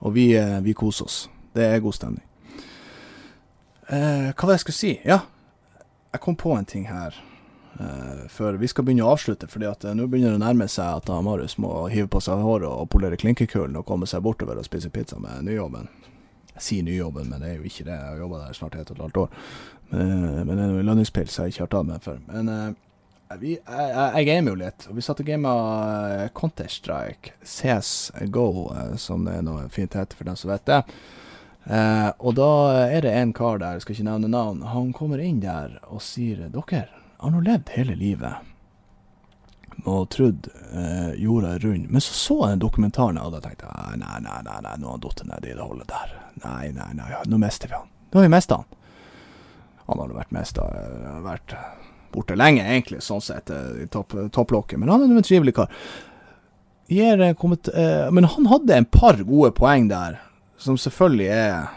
Og 0.00 0.16
vi, 0.16 0.30
vi 0.64 0.76
koser 0.76 1.08
oss. 1.08 1.22
Det 1.56 1.66
er 1.66 1.82
god 1.84 1.96
stemning. 1.96 2.24
Eh, 3.90 4.30
hva 4.32 4.46
var 4.46 4.52
det 4.52 4.60
jeg 4.60 4.64
skulle 4.64 4.80
si? 4.80 4.94
Ja, 5.04 5.22
jeg 6.14 6.24
kom 6.24 6.38
på 6.38 6.54
en 6.56 6.68
ting 6.68 6.88
her 6.88 7.16
Eh, 7.80 8.28
før 8.28 8.58
vi 8.60 8.68
skal 8.68 8.84
begynne 8.84 9.06
å 9.06 9.14
avslutte. 9.14 9.46
fordi 9.48 9.66
at 9.66 9.84
nå 9.94 10.06
begynner 10.06 10.34
det 10.34 10.40
å 10.40 10.44
nærme 10.44 10.68
seg 10.68 10.84
at 11.00 11.08
Marius 11.24 11.56
må 11.58 11.88
hive 11.88 12.08
på 12.08 12.20
seg 12.20 12.42
håret 12.42 12.68
og 12.68 12.90
polere 12.90 13.16
klinkekulen 13.16 13.76
og 13.76 13.86
komme 13.86 14.06
seg 14.06 14.22
bortover 14.22 14.58
og 14.58 14.64
spise 14.64 14.90
pizza 14.90 15.18
med 15.18 15.44
nyjobben. 15.44 15.88
Jeg 16.54 16.66
sier 16.66 16.86
nyjobben, 16.86 17.30
men 17.30 17.42
det 17.42 17.50
er 17.50 17.58
jo 17.58 17.68
ikke 17.70 17.86
det. 17.86 17.96
Jeg 17.96 18.12
har 18.12 18.22
jobba 18.24 18.44
der 18.44 18.56
snart 18.58 18.76
et 18.76 18.90
og 18.90 18.96
et 18.96 19.02
halvt 19.06 19.20
år. 19.24 19.34
Men, 19.90 20.14
men 20.44 20.54
det 20.54 20.62
er 20.64 20.72
noe 20.74 20.86
lønningspils 20.86 21.38
jeg 21.38 21.54
ikke 21.54 21.64
har 21.66 21.72
tatt 21.74 21.88
med 21.88 22.04
før. 22.04 22.18
Men 22.30 22.52
vi, 23.38 23.54
jeg, 23.54 23.90
jeg 23.94 24.26
gamer 24.26 24.50
jo 24.50 24.58
litt, 24.58 24.86
og 24.90 24.98
vi 24.98 25.04
satt 25.06 25.22
og 25.22 25.28
gama 25.30 25.54
Counter-Strike, 26.34 27.36
CS-GO, 27.46 28.46
som 28.98 29.26
det 29.28 29.36
er 29.38 29.44
noe 29.46 29.68
fint 29.70 29.94
heter 29.94 30.18
for 30.18 30.26
dem 30.26 30.38
som 30.38 30.50
vet 30.50 30.66
det. 30.66 30.80
Eh, 31.70 32.08
og 32.18 32.34
da 32.38 32.50
er 32.88 33.04
det 33.04 33.12
en 33.14 33.34
kar 33.36 33.60
der, 33.60 33.76
jeg 33.76 33.84
skal 33.84 33.98
ikke 33.98 34.08
nevne 34.08 34.30
navn, 34.32 34.64
han 34.72 34.94
kommer 34.96 35.22
inn 35.22 35.42
der 35.44 35.76
og 35.86 36.02
sier 36.02 36.48
dere 36.48 36.86
har 37.20 37.34
nå 37.34 37.42
levd 37.44 37.74
hele 37.74 37.94
livet 38.00 38.46
og 39.88 40.08
trodd 40.12 40.48
eh, 40.72 41.12
jorda 41.20 41.54
er 41.54 41.62
rund. 41.64 41.86
Men 41.88 42.02
så 42.04 42.16
så 42.16 42.36
jeg 42.42 42.56
den 42.56 42.64
dokumentaren, 42.64 43.20
og 43.20 43.32
da 43.32 43.40
tenkte 43.44 43.68
jeg 43.68 44.00
nei, 44.02 44.18
nei, 44.24 44.40
nei, 44.44 44.58
nei 44.64 44.74
nå 44.80 44.90
har 44.90 44.98
han 44.98 45.04
falt 45.06 45.22
ned 45.28 45.46
i 45.46 45.54
det 45.54 45.64
hullet 45.64 45.88
der. 45.88 46.16
Nei, 46.44 46.70
nei, 46.76 46.90
nei, 46.98 47.08
nå 47.26 47.40
mister 47.40 47.70
vi 47.70 47.78
han. 47.78 47.88
Nå 48.10 48.20
har 48.20 48.28
vi 48.28 48.34
mista 48.34 48.60
han. 48.60 48.78
Han 49.90 50.02
har 50.02 50.14
vært 50.14 50.34
mista, 50.34 50.66
vært 51.24 51.56
borte 52.14 52.36
lenge, 52.38 52.62
egentlig, 52.62 53.00
sånn 53.02 53.22
sett, 53.22 53.50
i 53.50 53.86
topp, 53.90 54.14
topplokket. 54.34 54.78
Men 54.78 54.92
han 54.92 55.04
er 55.04 55.18
en 55.18 55.26
trivelig 55.26 55.56
kar. 55.58 55.72
Kommet, 57.38 57.68
eh, 57.74 58.08
men 58.10 58.26
han 58.26 58.48
hadde 58.50 58.76
en 58.76 58.86
par 58.90 59.18
gode 59.22 59.52
poeng 59.54 59.86
der 59.90 60.18
som 60.58 60.78
selvfølgelig 60.78 61.28
er 61.30 61.68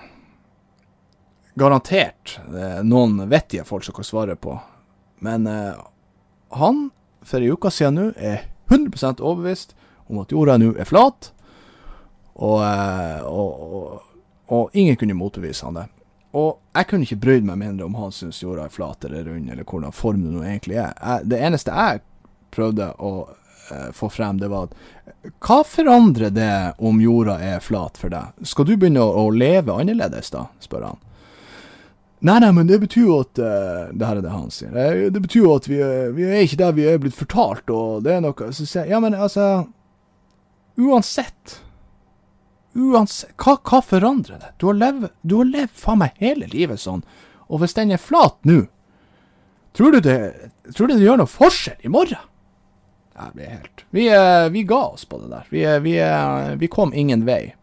garantert 1.60 2.40
eh, 2.50 2.82
noen 2.86 3.22
vettige 3.30 3.66
folk 3.68 3.86
som 3.86 3.96
kan 3.98 4.08
svare 4.08 4.36
på. 4.36 4.58
Men 5.24 5.48
eh, 5.48 5.78
han, 6.58 6.88
for 7.24 7.46
ei 7.46 7.54
uke 7.54 7.72
siden 7.74 8.00
nå, 8.00 8.08
er 8.18 8.48
100 8.72 9.22
overbevist 9.22 9.78
om 10.10 10.22
at 10.24 10.34
jorda 10.34 10.58
nå 10.60 10.74
er 10.78 10.90
flat. 10.90 11.32
Og, 12.34 12.60
eh, 12.66 13.22
og, 13.30 13.62
og, 13.70 14.10
og, 14.54 14.74
ingen 14.78 14.98
kunne 15.00 15.18
motbevise 15.18 15.66
han 15.66 15.78
det. 15.82 15.86
Og 16.34 16.58
jeg 16.74 16.90
kunne 16.90 17.06
ikke 17.06 17.22
brydd 17.22 17.46
meg 17.46 17.60
mindre 17.62 17.86
om 17.86 17.96
han 18.00 18.14
syntes 18.14 18.42
jorda 18.42 18.66
er 18.66 18.74
flat 18.74 19.06
eller 19.06 19.28
rund, 19.30 19.52
eller 19.54 19.68
hvordan 19.70 19.94
form 19.94 20.26
det 20.26 20.34
nå 20.34 20.44
egentlig 20.48 20.80
er. 20.82 20.94
Jeg, 20.98 21.30
det 21.30 21.40
eneste 21.46 21.76
jeg 21.78 22.02
prøvde 22.54 22.90
å 22.98 23.14
eh, 23.70 23.90
få 23.94 24.10
frem, 24.14 24.40
det 24.42 24.50
var 24.50 24.70
at 24.70 24.78
hva 25.46 25.60
forandrer 25.68 26.34
det 26.34 26.54
om 26.84 27.02
jorda 27.02 27.38
er 27.42 27.62
flat 27.64 28.00
for 28.02 28.14
deg? 28.14 28.46
Skal 28.50 28.68
du 28.68 28.76
begynne 28.76 29.04
å, 29.04 29.28
å 29.28 29.34
leve 29.34 29.76
annerledes 29.78 30.34
da, 30.34 30.48
spør 30.64 30.90
han. 30.90 31.02
Nei, 32.24 32.38
nei, 32.40 32.52
men 32.56 32.70
det 32.70 32.80
betyr 32.80 33.04
jo 33.04 33.18
at 33.20 33.40
uh, 33.44 33.90
Det 33.92 34.08
her 34.08 34.20
er 34.22 34.24
det 34.24 34.32
han 34.32 34.52
sier. 34.54 34.72
Det, 34.72 35.10
det 35.12 35.22
betyr 35.26 35.42
jo 35.42 35.56
at 35.58 35.66
vi, 35.68 35.80
vi, 36.16 36.28
er 36.30 36.46
ikke 36.46 36.62
der 36.62 36.76
vi 36.78 36.86
er 36.88 37.02
blitt 37.04 37.18
fortalt, 37.18 37.68
og 37.68 38.06
det 38.06 38.16
er 38.16 38.24
noe 38.24 38.52
Så 38.56 38.64
sier 38.64 38.86
jeg, 38.86 38.94
ja, 38.96 39.02
men 39.04 39.18
altså 39.18 39.68
Uansett 40.80 41.60
Uansett 42.74 43.34
Hva, 43.38 43.58
hva 43.62 43.82
forandrer 43.86 44.40
det? 44.42 44.52
Du 44.58 44.68
har 44.72 44.78
levd 44.80 45.10
du 45.22 45.38
har 45.42 45.50
levd 45.50 45.76
faen 45.78 46.02
meg 46.02 46.20
hele 46.22 46.50
livet 46.50 46.82
sånn, 46.82 47.04
og 47.48 47.62
hvis 47.62 47.76
den 47.78 47.94
er 47.94 48.02
flat 48.02 48.40
nå, 48.50 48.64
tror 49.78 49.94
du 49.94 50.00
det, 50.06 50.20
tror 50.74 50.90
du 50.90 50.96
det 50.96 51.06
gjør 51.06 51.22
noe 51.22 51.30
forskjell 51.30 51.86
i 51.86 51.92
morgen? 51.94 52.30
Jeg 53.14 53.36
blir 53.36 53.52
helt 53.52 53.84
vi, 53.94 54.08
uh, 54.10 54.50
vi, 54.50 54.64
ga 54.66 54.80
oss 54.96 55.06
på 55.06 55.20
det 55.22 55.30
der. 55.30 55.50
Vi, 55.54 55.66
uh, 55.70 55.80
vi, 55.86 55.98
vi 56.58 56.70
kom 56.72 56.94
ingen 56.98 57.28
vei. 57.28 57.54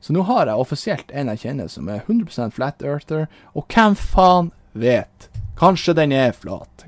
Så 0.00 0.14
nå 0.14 0.24
har 0.26 0.46
jeg 0.46 0.58
offisielt 0.58 1.10
en 1.14 1.30
jeg 1.30 1.42
kjenner 1.44 1.70
som 1.70 1.90
er 1.90 2.02
100% 2.06 2.54
flat 2.54 2.82
earther, 2.82 3.26
og 3.54 3.70
hvem 3.70 3.94
faen 3.98 4.50
vet? 4.74 5.28
Kanskje 5.58 5.94
den 5.98 6.14
er 6.14 6.34
flat. 6.34 6.86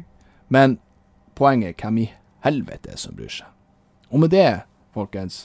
Men 0.49 0.79
poenget 1.39 1.75
er 1.75 1.85
hvem 1.85 2.03
i 2.03 2.11
helvete 2.47 2.97
som 2.99 3.15
bryr 3.19 3.31
seg. 3.31 3.49
Og 4.11 4.23
med 4.25 4.35
det, 4.35 4.63
folkens, 4.95 5.45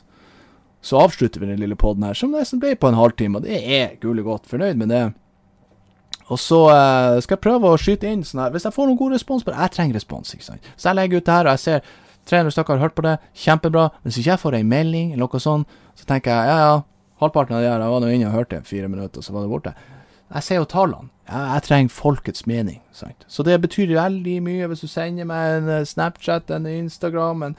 så 0.85 0.99
avslutter 1.01 1.41
vi 1.41 1.49
den 1.49 1.61
lille 1.63 1.77
poden 1.79 2.05
her, 2.05 2.13
som 2.17 2.33
nesten 2.35 2.61
ble 2.61 2.75
på 2.77 2.91
en 2.91 2.97
halvtime, 2.99 3.39
og 3.39 3.47
det 3.47 3.57
er 3.57 3.95
gullig 4.01 4.25
godt 4.27 4.45
fornøyd 4.49 4.77
med 4.77 4.91
det. 4.93 5.05
Og 6.29 6.39
så 6.41 6.59
uh, 6.69 7.17
skal 7.21 7.35
jeg 7.35 7.41
prøve 7.41 7.69
å 7.69 7.77
skyte 7.77 8.09
inn 8.09 8.23
sånn 8.25 8.41
her 8.41 8.53
Hvis 8.55 8.63
jeg 8.65 8.73
får 8.73 8.87
noen 8.89 8.97
god 8.97 9.13
respons 9.13 9.43
på 9.45 9.51
det 9.53 9.59
Jeg 9.59 9.73
trenger 9.75 9.93
respons, 9.99 10.31
ikke 10.33 10.47
sant. 10.47 10.69
Så 10.73 10.87
jeg 10.89 10.97
legger 10.97 11.21
ut 11.21 11.27
det 11.27 11.35
her, 11.35 11.45
og 11.45 11.53
jeg 11.53 11.61
ser 11.61 11.91
300 12.25 12.55
stykker 12.55 12.73
har 12.73 12.81
hørt 12.87 12.95
på 12.97 13.03
det. 13.05 13.19
Kjempebra. 13.37 13.83
Hvis 14.01 14.17
ikke 14.17 14.31
jeg 14.31 14.41
får 14.41 14.57
ei 14.57 14.63
melding 14.65 15.11
eller 15.13 15.27
noe 15.27 15.41
sånt, 15.41 15.75
så 15.93 16.07
tenker 16.09 16.33
jeg 16.33 16.49
ja, 16.49 16.55
ja. 16.63 16.79
Halvparten 17.21 17.55
av 17.55 17.61
de 17.61 17.69
her 17.69 17.83
jeg 17.83 17.93
var 17.93 18.01
nå 18.01 18.07
inne 18.11 18.31
og 18.31 18.33
hørte 18.35 18.63
fire 18.65 18.89
minutter, 18.89 19.21
så 19.21 19.35
var 19.35 19.45
det 19.45 19.51
borte. 19.53 19.75
Jeg 20.33 20.43
ser 20.47 20.57
jo 20.59 20.65
tallene. 20.69 21.11
Jeg, 21.29 21.43
jeg 21.53 21.65
trenger 21.67 21.93
folkets 21.93 22.47
mening. 22.49 22.81
Sant? 22.91 23.27
Så 23.29 23.45
det 23.45 23.59
betyr 23.61 23.93
veldig 23.93 24.39
mye 24.43 24.71
hvis 24.71 24.81
du 24.81 24.89
sender 24.89 25.29
meg 25.29 25.59
en 25.59 25.69
uh, 25.69 25.85
Snapchat, 25.85 26.49
en 26.51 26.65
Instagram, 26.69 27.45
en 27.45 27.57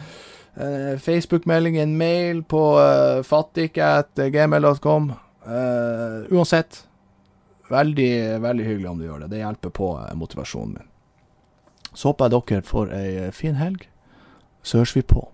Facebook-melding, 1.02 1.76
en 1.78 1.96
mail 1.98 2.42
på 2.48 2.62
uh, 2.80 3.22
fattikke.gmail.com. 3.26 5.12
Uh, 5.46 6.24
uansett, 6.32 6.80
veldig, 7.70 8.40
veldig 8.40 8.64
hyggelig 8.64 8.90
om 8.90 8.98
du 8.98 9.04
gjør 9.04 9.24
det. 9.24 9.30
Det 9.34 9.42
hjelper 9.42 9.74
på 9.76 9.90
motivasjonen 10.16 10.78
min. 10.78 10.90
Så 11.92 12.10
håper 12.10 12.28
jeg 12.28 12.42
dere 12.48 12.66
får 12.66 12.92
ei 12.96 13.30
fin 13.36 13.56
helg. 13.60 13.88
Så 14.66 14.80
høres 14.80 14.96
vi 14.96 15.04
på. 15.06 15.28